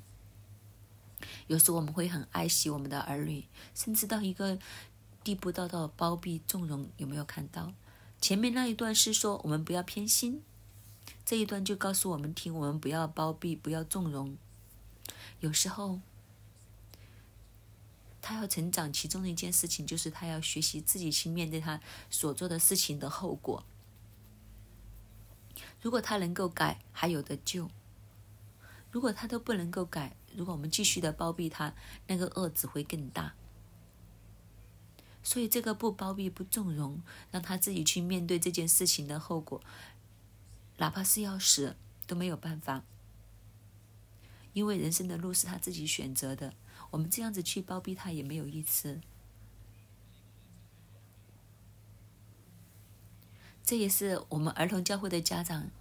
[1.47, 4.57] 有时候我们会很爱惜我们的儿女，甚至到一个
[5.21, 6.87] 地步，到到包庇纵容。
[6.95, 7.73] 有没有看到？
[8.21, 10.41] 前面那一段是说我们不要偏心，
[11.25, 14.37] 这一段就告诉我们听，我们不要包庇，不要纵容。
[15.41, 15.99] 有时候。
[18.23, 23.65] 他要成长，其中的一件事情就是他要学习自己去面对他所做的事情的后果。
[25.81, 27.67] 如果他能够改，还有的救；
[28.89, 31.75] 如果他都不能够改，如果我们继续的包庇他，
[32.07, 33.35] 那个恶只会更大。
[35.21, 39.61] 所以这个不包庇、不纵容，让他自己去面对这件事情的后果，
[40.77, 41.75] 哪怕是要死
[42.07, 42.85] 都没有办法，
[44.53, 46.53] 因为人生的路是他自己选择的。
[46.93, 49.01] 我们这样子去包庇他也没有意思，
[53.65, 55.71] 这也是我们儿童教会的家长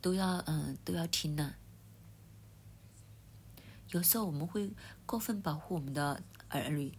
[0.00, 1.56] 都要嗯都要听呢。
[3.90, 4.72] 有时候我们会
[5.04, 6.96] 过分保护我们的儿女，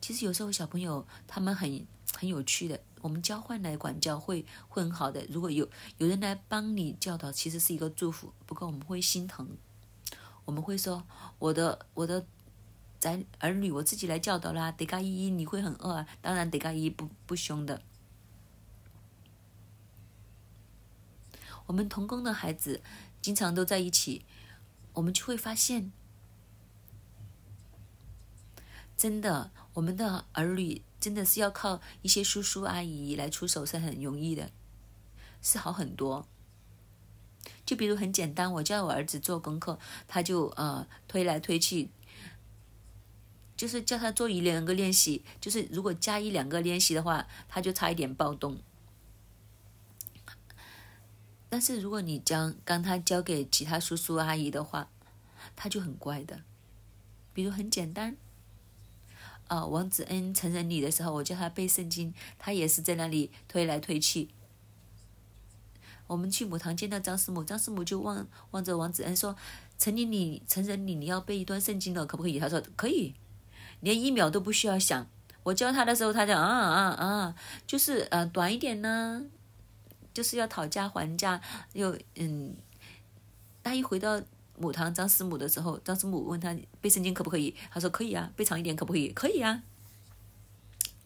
[0.00, 5.26] 其实有时候小朋友他们很很有趣的，我们交换来管教会会很好的。
[5.28, 9.58] 如果有有人来帮你教导，其实是一个祝福，不过我们会心疼。
[10.44, 11.04] 我们会说，
[11.38, 12.26] 我的我的
[12.98, 14.72] 仔儿女我自己来教导啦。
[14.72, 16.06] 德嘎依依你会很饿啊？
[16.20, 17.82] 当然德嘎依依不不凶的。
[21.66, 22.82] 我们童工的孩子
[23.22, 24.24] 经常都在一起，
[24.94, 25.92] 我们就会发现，
[28.96, 34.50] 真的我们的儿女真的是要靠一些叔叔阿姨来出手是很容易的，
[35.40, 36.26] 是好很多。
[37.70, 41.88] 就比如很简单，我叫我儿子做功课，他就呃推来推去，
[43.56, 48.58] 就是叫他做一两个练习，就是如果加一两个练习的话，他就差一点暴动。
[51.48, 54.90] 但是如果你将刚他交给其他叔叔阿姨的话，
[55.54, 56.40] 他就很乖的。
[57.32, 58.16] 比如很简单，
[59.46, 64.30] 啊，王子恩成人礼的时候，我叫他背圣经，他也是在那里推来推去。
[66.10, 69.36] 我们去母堂见到张师母，张师母就望望着王子恩说
[69.78, 73.14] ：“成年礼、成人礼，你要背一段圣经了，可不可以？”他说：“可以，
[73.78, 75.06] 连一秒都不需要想。”
[75.44, 77.34] 我教他的时候，他讲：“啊啊啊，
[77.64, 79.22] 就是呃短一点呢，
[80.12, 81.40] 就是要讨价还价。”
[81.74, 82.56] 又嗯，
[83.62, 84.20] 他一回到
[84.58, 87.54] 母堂张师母的时候，张师母问他背圣经可不可以？
[87.70, 89.12] 他说：“可以啊，背长一点可不可以？
[89.12, 89.62] 可以啊。”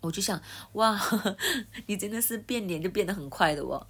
[0.00, 0.40] 我就想，
[0.72, 0.98] 哇，
[1.84, 3.86] 你真的是变脸就变得很快的哦。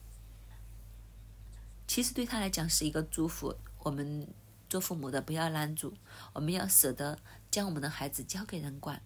[1.86, 3.56] 其实对他来讲是一个祝福。
[3.80, 4.26] 我们
[4.68, 5.94] 做父母的不要拦阻，
[6.32, 7.18] 我们要舍得
[7.50, 9.02] 将我们的孩子交给人管。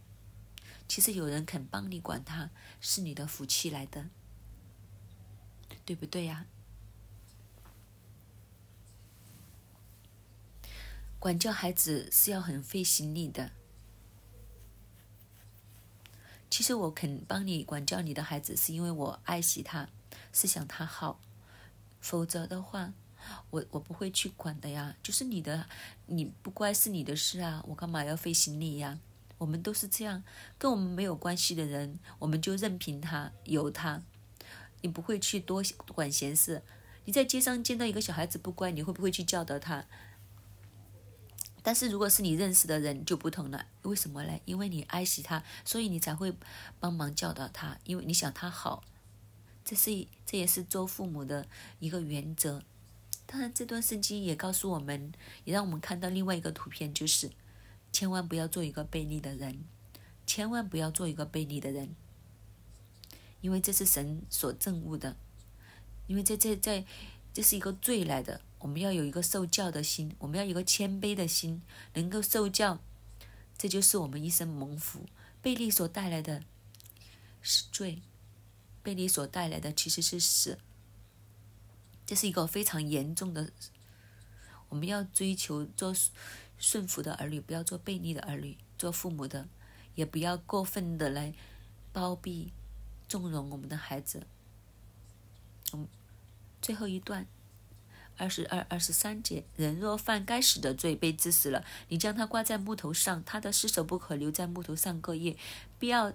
[0.87, 2.51] 其实有人肯帮你管他，
[2.81, 4.09] 是你的福气来的，
[5.85, 6.47] 对不对呀？
[11.19, 13.51] 管教孩子是要很费心力的。
[16.49, 19.89] 其实我肯帮你管教你的孩子，是因为我爱惜他，
[20.33, 21.21] 是想他好。
[22.01, 22.93] 否则的话，
[23.51, 24.97] 我我不会去管的呀。
[25.03, 25.67] 就是你的，
[26.07, 28.99] 你不乖是你的事啊，我干嘛要费心力呀？
[29.39, 30.25] 我们都是这样，
[30.59, 34.03] 跟我们没有关系的人，我们就任凭他，由他。
[34.81, 35.63] 你不会去多
[35.95, 36.63] 管闲事。
[37.05, 39.85] 你在街上见到一个小孩子不乖，你会不会去教导他？
[41.63, 44.39] 但是如果是你认识的人就不同了，为什么呢？
[44.45, 46.35] 因为你爱惜他，所以你才会
[46.81, 48.85] 帮忙教导他，因为你想他好。
[49.69, 51.47] 这是这也是做父母的
[51.79, 52.63] 一个原则。
[53.27, 55.13] 当然，这段圣经也告诉我们，
[55.45, 57.31] 也让我们看到另外一个图片，就是
[57.93, 59.67] 千万不要做一个悖逆的人，
[60.27, 61.95] 千万不要做一个悖逆的人，
[63.43, 65.15] 因为这是神所憎恶的，
[66.07, 66.87] 因为这这这
[67.35, 68.41] 这是一个罪来的。
[68.61, 71.61] 我们要有一个受教的心，我们要有一个谦卑的心，
[71.93, 72.81] 能够受教，
[73.59, 75.05] 这就是我们一生蒙福。
[75.43, 76.43] 悖逆所带来的
[77.43, 78.01] 是罪。
[78.89, 80.57] 被你所带来的其实是死，
[82.07, 83.53] 这是一个非常严重的。
[84.71, 85.95] 我们要追求做
[86.57, 88.57] 顺服的儿女，不要做悖逆的儿女。
[88.79, 89.47] 做父母的，
[89.95, 91.35] 也不要过分的来
[91.93, 92.55] 包庇、
[93.07, 94.27] 纵容我们的孩子。
[95.75, 95.87] 嗯，
[96.63, 97.27] 最后一段，
[98.17, 105.37] 二十二、二十三节：人若犯该死的罪，被治死了，你将他挂在木头上，他的尸首不可留在木头上过夜，
[105.79, 106.15] 不要。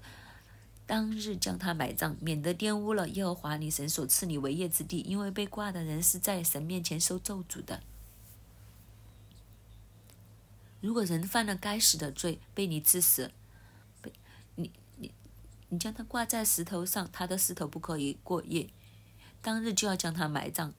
[0.93, 4.99] 当日将他埋葬，免得玷污了耶和华你神所赐你为业之地。
[4.99, 7.81] 因为被挂的人是在神面前受咒诅的。
[10.81, 13.31] 如果人犯了该死的罪，被你致死，
[14.03, 14.13] 被
[14.53, 15.11] 你你
[15.69, 18.69] 你将他挂在石头上，他的石头不可以过夜，
[19.41, 20.75] 当日就要将他埋葬。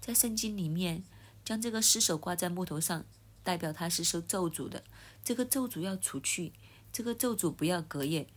[0.00, 1.04] 在圣经里面，
[1.44, 3.04] 将这个尸首挂在木头上，
[3.44, 4.82] 代表他是受咒诅的。
[5.22, 6.54] 这个咒诅要除去。
[6.92, 8.28] 这个咒诅不要隔夜，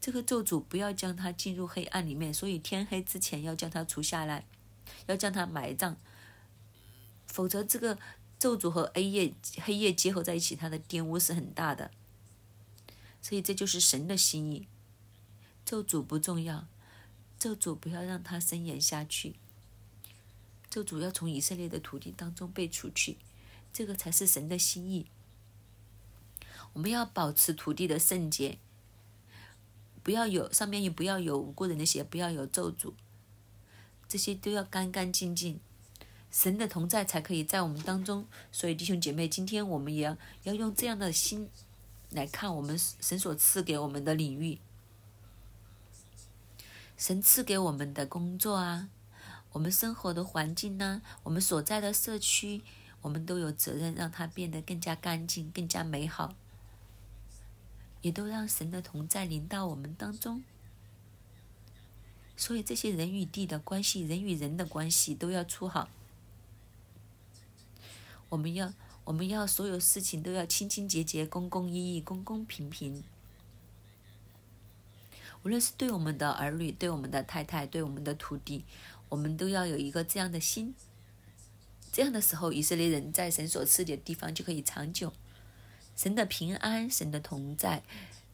[0.00, 4.46] 这个咒诅不要将他进入黑暗里面，所以天黑之前要将他除下来，
[5.06, 5.94] 要将他埋葬，
[7.26, 7.98] 否则这个
[8.38, 9.32] 咒诅和黑夜
[9.62, 11.90] 黑夜结合在一起，它的玷污是很大的。
[13.22, 14.66] 所以这就是神的心意。
[15.64, 16.66] 咒诅不重要，
[17.38, 19.36] 咒诅不要让它伸延下去。
[20.68, 23.18] 咒诅要从以色列的土地当中被除去，
[23.72, 25.06] 这个才是神的心意。
[26.72, 28.58] 我们要保持土地的圣洁，
[30.02, 32.94] 不要有上面也不要有无辜人的那些，不要有咒诅，
[34.08, 35.60] 这些都要干干净净。
[36.30, 38.24] 神的同在才可以在我们当中。
[38.52, 41.50] 所以弟兄姐妹，今天我们也要要用这样的心
[42.10, 44.60] 来看我们神所赐给我们的领域，
[46.96, 48.88] 神赐给我们的工作啊，
[49.50, 52.62] 我们生活的环境呢，我们所在的社区，
[53.02, 56.36] 我们都有责任让它变得更加干净、更加美好。
[58.02, 60.42] 也都让神的同在临到我们当中，
[62.36, 65.88] 所以这些人与地的关系、人与人的关系都要处好。
[68.30, 68.72] 我们要，
[69.04, 73.02] 我们要所有事情都要清清洁洁、公公义义、公公平平。
[75.42, 78.64] 无论是对我们的儿女、对我们的太太、对我们的徒弟，
[79.08, 80.74] 我们都要有一个这样的心。
[81.90, 85.12] 这样的时候，以色列人在神所赐的地方就可以长久。
[85.96, 87.82] 神的平安，神的同在，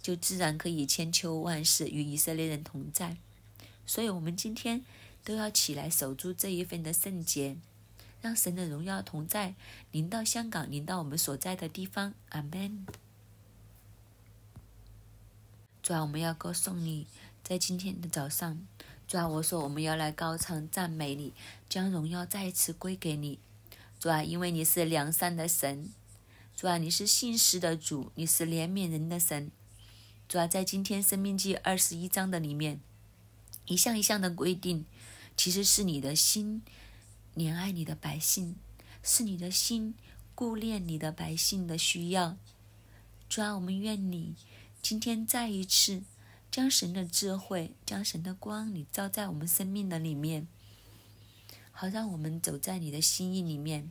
[0.01, 3.17] 就自然可以千秋万世与以色列人同在。
[3.87, 4.85] 所以，我们今天
[5.25, 7.57] 都要起来守住这一份的圣洁，
[8.21, 9.55] 让神的荣耀同在
[9.91, 12.15] 临到香港，临到我们所在的地方。
[12.31, 12.87] 阿门。
[15.83, 17.07] 主啊，我们要歌颂你，
[17.45, 18.67] 在今天的早上，
[19.07, 21.33] 主啊，我说我们要来高唱赞美你，
[21.69, 23.39] 将荣耀再次归给你。
[24.01, 25.91] 主啊，因为你是良善的神。
[26.57, 29.51] 主啊，你是信实的主，你是怜悯人的神。
[30.27, 32.81] 主啊，在今天《生命记》二十一章的里面，
[33.67, 34.87] 一项一项的规定，
[35.37, 36.63] 其实是你的心
[37.35, 38.57] 怜爱你的百姓，
[39.03, 39.95] 是你的心
[40.35, 42.39] 顾念你的百姓的需要。
[43.29, 44.35] 主啊，我们愿你
[44.81, 46.05] 今天再一次
[46.51, 50.49] 将神的智慧、将神的光，你照在我们生命的里面，
[51.71, 53.91] 好让我们走在你的心意里面。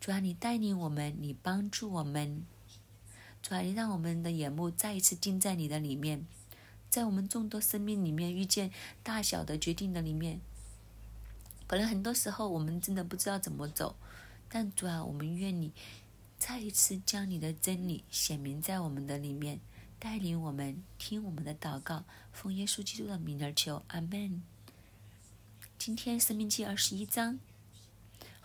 [0.00, 2.44] 主啊，你带领我们，你帮助我们。
[3.42, 6.26] 主啊，你让我们的眼目再一次定在你的里面，
[6.88, 8.70] 在我们众多生命里面遇见
[9.02, 10.40] 大小的决定的里面。
[11.66, 13.96] 可能很多时候我们真的不知道怎么走，
[14.48, 15.72] 但主啊，我们愿你
[16.38, 19.60] 再一次将你的真理显明在我们的里面，
[19.98, 24.42] 带领我们听我们的祷告，奉耶稣基督的名而求，阿门。
[25.76, 27.38] 今天生命记二十一章。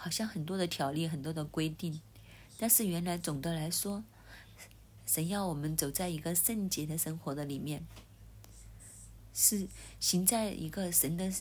[0.03, 2.01] 好像很多的条例，很多的规定，
[2.57, 4.03] 但是原来总的来说，
[5.05, 7.87] 神要我们走在一个圣洁的生活的里面，
[9.33, 9.65] 是
[10.01, 11.31] 行在一个神的，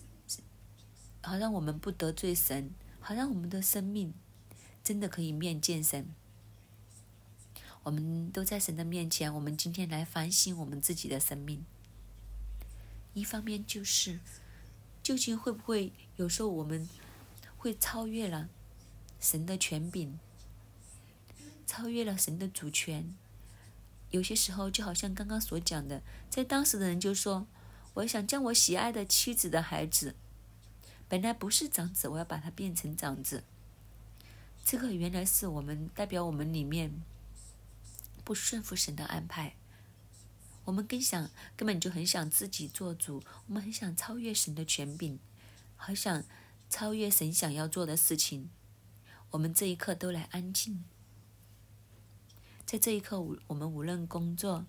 [1.22, 4.14] 好让我们不得罪神，好让我们的生命
[4.84, 6.14] 真的可以面见神。
[7.82, 11.64] 我们都在神的面前，我们今天来反省我们自己的生命。
[13.12, 14.20] 一方面就是，
[15.02, 16.88] 究竟会不会有时候我们。
[17.62, 18.48] 会超越了
[19.20, 20.18] 神的权柄，
[21.64, 23.14] 超越了神的主权。
[24.10, 27.46] 有些时候就好像刚刚所讲的，在当时的人就说
[27.94, 30.16] ：“我想将我喜爱的妻子的孩子，
[31.08, 33.44] 本来不是长子，我要把他变成长子。”
[34.66, 37.00] 这个原来是我们代表我们里面
[38.24, 39.54] 不顺服神的安排。
[40.64, 45.20] 我们更想根本就很想自己做主，我们很想超越神的权柄，
[45.76, 46.24] 好想。
[46.72, 48.48] 超越神想要做的事情，
[49.32, 50.82] 我们这一刻都来安静。
[52.64, 54.64] 在这一刻，我们无论工作，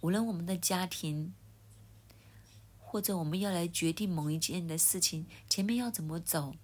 [0.00, 1.32] 无论我们的家庭，
[2.80, 6.56] 或者我们要来决定某一件的事情，前面要怎么走，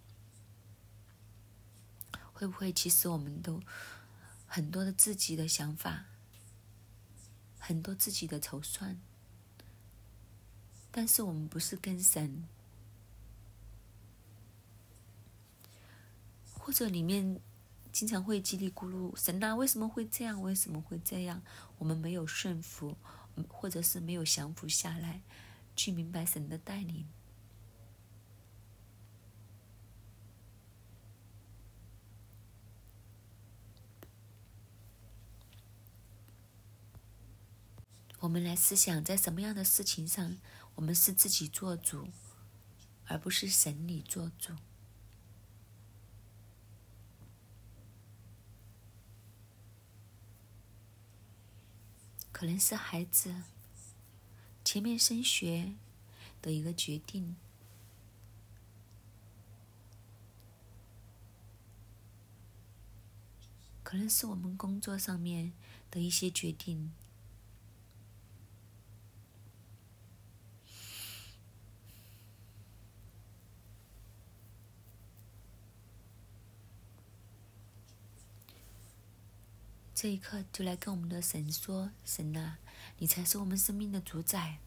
[2.33, 3.63] 会不会其实我们都
[4.45, 6.07] 很多的自己的想法，
[7.61, 9.01] 很多自己的筹算，
[10.91, 12.49] 但是我们不是跟神。
[16.65, 17.39] 或者里面
[17.93, 20.41] 经常会叽里咕噜，神呐，为什么会这样？
[20.41, 21.43] 为什么会这样？
[21.77, 22.97] 我们没有顺服，
[23.49, 25.21] 或者是没有降服下来，
[25.77, 27.05] 去明白神的带领。
[38.21, 40.39] 我们来思想，在什么样的事情上，
[40.77, 42.09] 我们是自己做主，
[43.05, 44.55] 而不是神你做主。
[52.45, 53.35] 可能是孩子
[54.63, 55.73] 前面升学
[56.43, 57.37] 的一个决定，
[63.83, 65.55] 可能是我们工作上面
[65.91, 66.93] 的一些决定。
[80.05, 82.59] 这一刻，就来跟我们的神说：“神啊，
[82.99, 84.59] 你才是我们生命的主宰。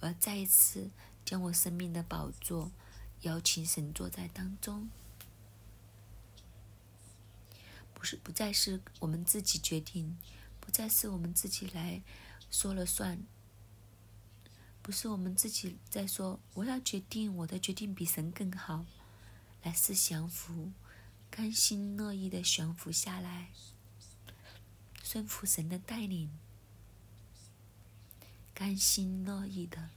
[0.00, 0.90] 我要再一次
[1.24, 2.72] 将我生命的宝座
[3.20, 4.88] 邀请神坐在当中，
[7.94, 10.18] 不是不再是我们自己决定，
[10.58, 12.02] 不再是我们自己来
[12.50, 13.22] 说了算，
[14.82, 18.84] 不是我们自己在说我要决定，我的决定比神更好，
[19.62, 20.72] 来是降服。”
[21.30, 23.50] 甘心乐意的降服下来，
[25.02, 26.30] 顺服神的带领，
[28.52, 29.90] 甘心乐意的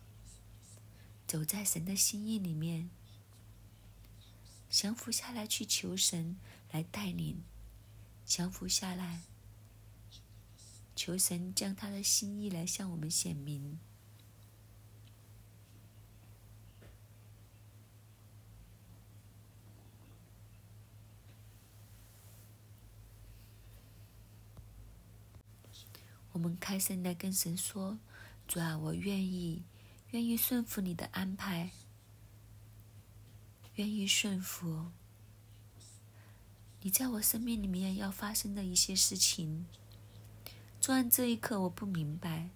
[1.26, 2.90] 走在神的心意里面，
[4.70, 6.38] 降服下来去求神
[6.72, 7.44] 来带领，
[8.26, 9.22] 降服下来，
[10.96, 13.80] 求神将他的心意来向我们显明。
[26.34, 28.00] 我们开声来跟神说
[28.48, 29.64] ：“主啊，我愿意，
[30.12, 31.72] 愿意顺服你的安排，
[33.76, 34.92] 愿意顺服
[36.82, 39.66] 你在我生命里面要发生的一些事情。
[40.80, 42.50] 做完这一刻我不明白，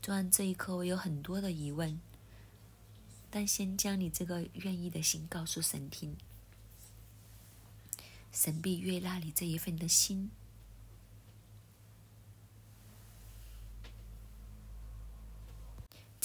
[0.00, 2.00] 做完这一刻我有很多的疑问，
[3.30, 6.16] 但先将你这个愿意的心告诉神听，
[8.30, 10.30] 神必悦纳你这一份的心。”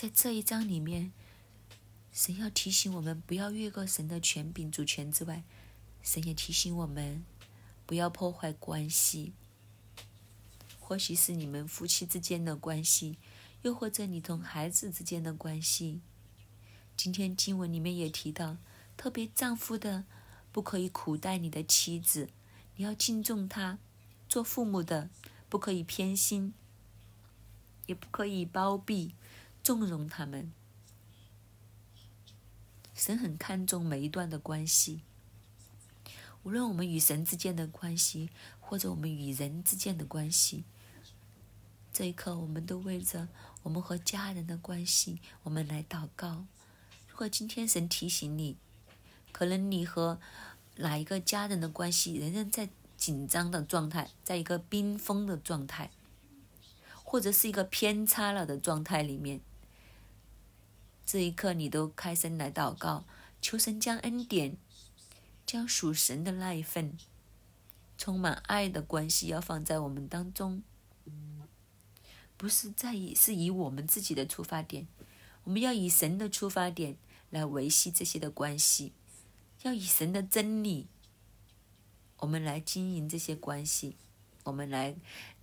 [0.02, 1.12] 在这一章里面，
[2.12, 5.44] 神要提醒我们不要越过神的权柄、主权之外，
[6.02, 7.24] 神也提醒我们
[7.86, 9.34] 不要破坏关系。
[10.80, 13.20] 或许是你们夫妻之间的关系，
[13.62, 16.02] 又或者你同孩子之间的关系。
[16.98, 18.58] 今天经文里面也提到，
[18.98, 20.06] 特别丈夫的
[20.52, 22.28] 不可以苦待你的妻子，
[22.76, 23.78] 你要敬重她；
[24.28, 25.12] 做父母的
[25.48, 26.56] 不可以偏心，
[27.86, 29.14] 也不可以包庇。
[29.72, 30.52] 纵容他们，
[32.94, 35.00] 神很看重每一段的关系。
[36.44, 40.66] 无论我们与神之间的关系，或者我们与人之间的关系，
[41.94, 43.30] 这一刻，我们都为着
[43.64, 46.46] 我们和家人的关系，我们来祷告。
[47.08, 48.58] 如果今天神提醒你，
[49.32, 50.20] 可能你和
[50.76, 52.68] 哪一个家人的关系仍然在
[52.98, 55.92] 紧张的状态，在一个冰封的状态，
[57.06, 59.40] 或者是一个偏差了的状态里面。
[61.06, 63.06] 这一刻，你都开声来祷告，
[63.42, 64.58] 求神将恩典，
[65.46, 66.98] 将属神的那一份
[67.98, 70.64] 充满爱的关系，要放在我们当中，
[72.38, 74.88] 不是在以是以我们自己的出发点，
[75.44, 76.96] 我们要以神的出发点
[77.30, 78.94] 来维系这些的关系，
[79.64, 80.88] 要以神的真理，
[82.18, 83.98] 我们来经营这些关系，
[84.46, 84.96] 我们来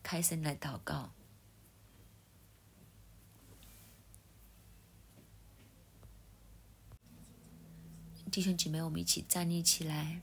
[0.03, 1.13] 开声来祷告。
[8.31, 10.21] 弟兄姐妹，我们一起站立起来。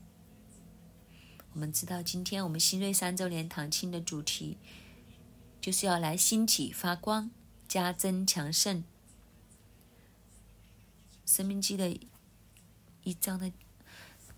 [1.52, 4.58] 我们知道，今天我们新锐三周年堂庆的主题，
[5.60, 7.30] 就是要来兴起发光，
[7.66, 8.84] 加增强盛。
[11.24, 11.98] 生命记的
[13.02, 13.50] 一章的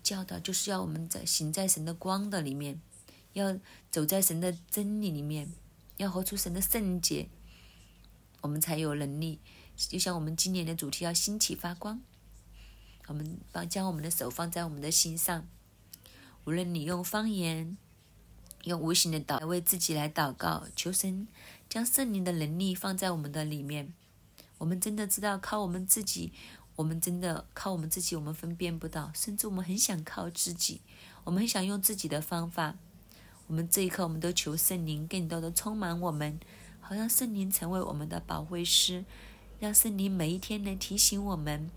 [0.01, 2.81] 教导，就是要我们在行在神的光的里面，
[3.33, 3.59] 要
[3.91, 5.51] 走在神的真理里面，
[5.97, 7.29] 要活出神的圣洁，
[8.41, 9.39] 我们才有能力。
[9.75, 12.01] 就像我们今年的主题，要兴起发光。
[13.09, 15.47] 我们把将我们的手放在我们的心上，
[16.45, 17.75] 无论你用方言、
[18.65, 21.27] 用无形的祷为自己来祷告，求神
[21.67, 23.91] 将圣灵的能力放在我们的里面。
[24.59, 26.31] 我们真的知道靠我们自己，
[26.75, 30.81] 我们真的靠我们自己，我们分辨不到，甚至我们很想靠自己，
[31.23, 32.75] 我们很想用自己的方法。
[33.47, 36.39] 我们这一刻，我们都求圣灵更多的充满我们，
[36.79, 39.03] 好让圣灵成为我们的保惠师，
[39.59, 41.71] 让圣灵每一天来提醒我们。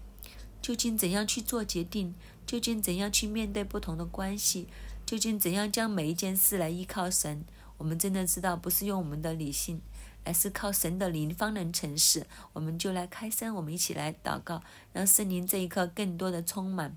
[0.62, 2.14] 究竟怎样去做决定？
[2.46, 4.68] 究竟怎样去面对不同的关系？
[5.04, 7.44] 究竟怎样将每一件事来依靠神？
[7.78, 9.80] 我们真的知道，不是用我们的理性，
[10.24, 12.26] 而是靠神的灵方能成事。
[12.52, 16.96] 我们就来开声，我们一起来祷告，让圣灵这一刻更多的充满，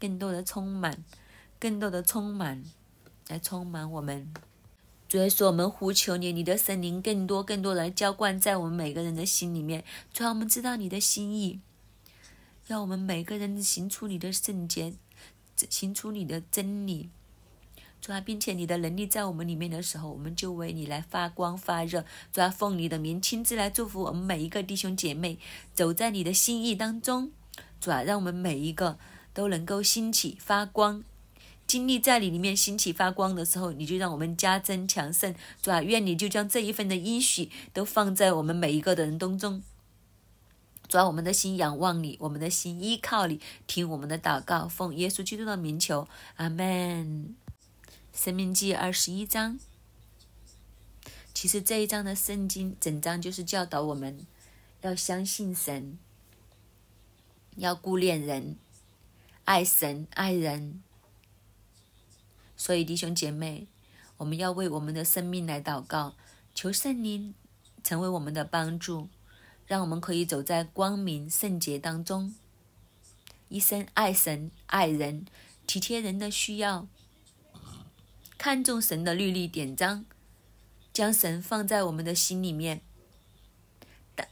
[0.00, 1.04] 更多的充满，
[1.60, 2.64] 更多的充满，
[3.28, 4.32] 来充满我们。
[5.06, 9.84] 主要是我们呼求你，你的圣灵更多、更多的浇灌在我们每个人的心里面。
[10.10, 11.60] 主要我们知道你的心意。
[12.68, 14.94] 要我们每个人行出你的圣洁，
[15.68, 17.10] 行出你的真理。
[18.00, 22.04] 主啊，并且你的能力在我们里面的时候，我们就为你来发光发热。
[22.32, 25.38] 主啊，奉你的名亲自来祝福我们每一个弟兄姐妹，
[25.72, 27.30] 走在你的心意当中。
[27.80, 28.98] 主啊，让我们每一个
[29.32, 31.04] 都能够兴起发光，
[31.66, 35.32] 经历在你里面兴起发光的时候，你就让我们加增强盛。
[35.62, 39.62] 主啊，愿你就将这一份的应许都放在我们每一个的人当中。
[40.92, 47.34] 主啊，我们的心仰望你，我们的心依靠你，听我们的祷告，奉耶稣基督的名求，阿门。
[48.12, 49.58] 生命记二十一章，
[51.32, 54.26] 其实这一章的圣经整章就是教导我们
[54.82, 55.98] 要相信神，
[57.56, 58.56] 要顾念人，
[59.46, 60.82] 爱神爱人。
[62.54, 63.66] 所以弟兄姐妹，
[64.18, 66.12] 我们要为我们的生命来祷告，
[66.54, 67.34] 求圣灵
[67.82, 69.08] 成为我们的帮助，
[69.72, 72.34] 让我们可以走在光明圣洁当中，
[73.48, 75.24] 一生爱神爱人，
[75.66, 76.86] 体贴人的需要。
[78.36, 80.04] 看重神的律例典章，
[80.92, 82.82] 将神放在我们的心里面，
[84.14, 84.28] 待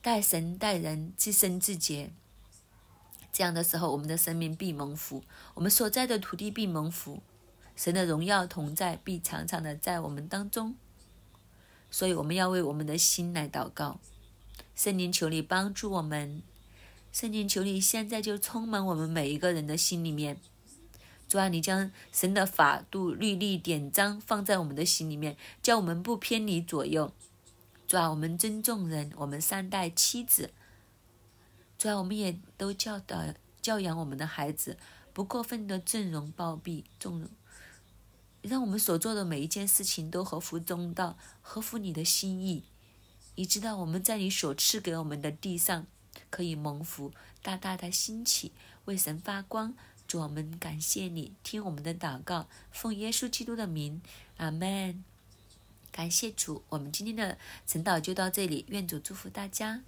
[0.00, 2.12] 待神待人，自生自洁。
[3.32, 5.24] 这样的时候，我们的生命必蒙福，
[5.54, 7.20] 我们所在的土地必蒙福，
[7.74, 10.76] 神的荣耀同在，必常常的在我们当中。
[11.90, 13.98] 所以，我们要为我们的心来祷告，
[14.74, 16.42] 圣灵求你帮助我们，
[17.12, 20.36] 圣灵求你现在就充满我们每一个人的心里面。
[21.28, 27.12] 主啊，你将神的法度、律例、典章放在我们的心里面，叫我们不偏离左右。
[27.86, 30.50] 主啊，我们尊重人，我们善待妻子。
[31.78, 33.22] 主啊，我们也都教导、
[33.62, 34.76] 教养我们的孩子，
[35.12, 37.28] 不过分的纵容、暴毙、纵容，
[38.42, 42.64] 让我们所做的每一件事情都合乎中道，合乎你的心意。
[43.36, 45.86] 你知道我们在你所赐给我们的地上，
[46.30, 47.12] 可以蒙福，
[47.42, 48.52] 大大的兴起，
[48.84, 49.74] 为神发光。
[50.06, 54.02] 主，我们感谢你，听我们的祷告，奉耶稣基督的名，
[54.36, 55.02] 阿门。
[55.90, 59.82] 感谢主，我们今天的晨祷就到这里，愿主祝福大家。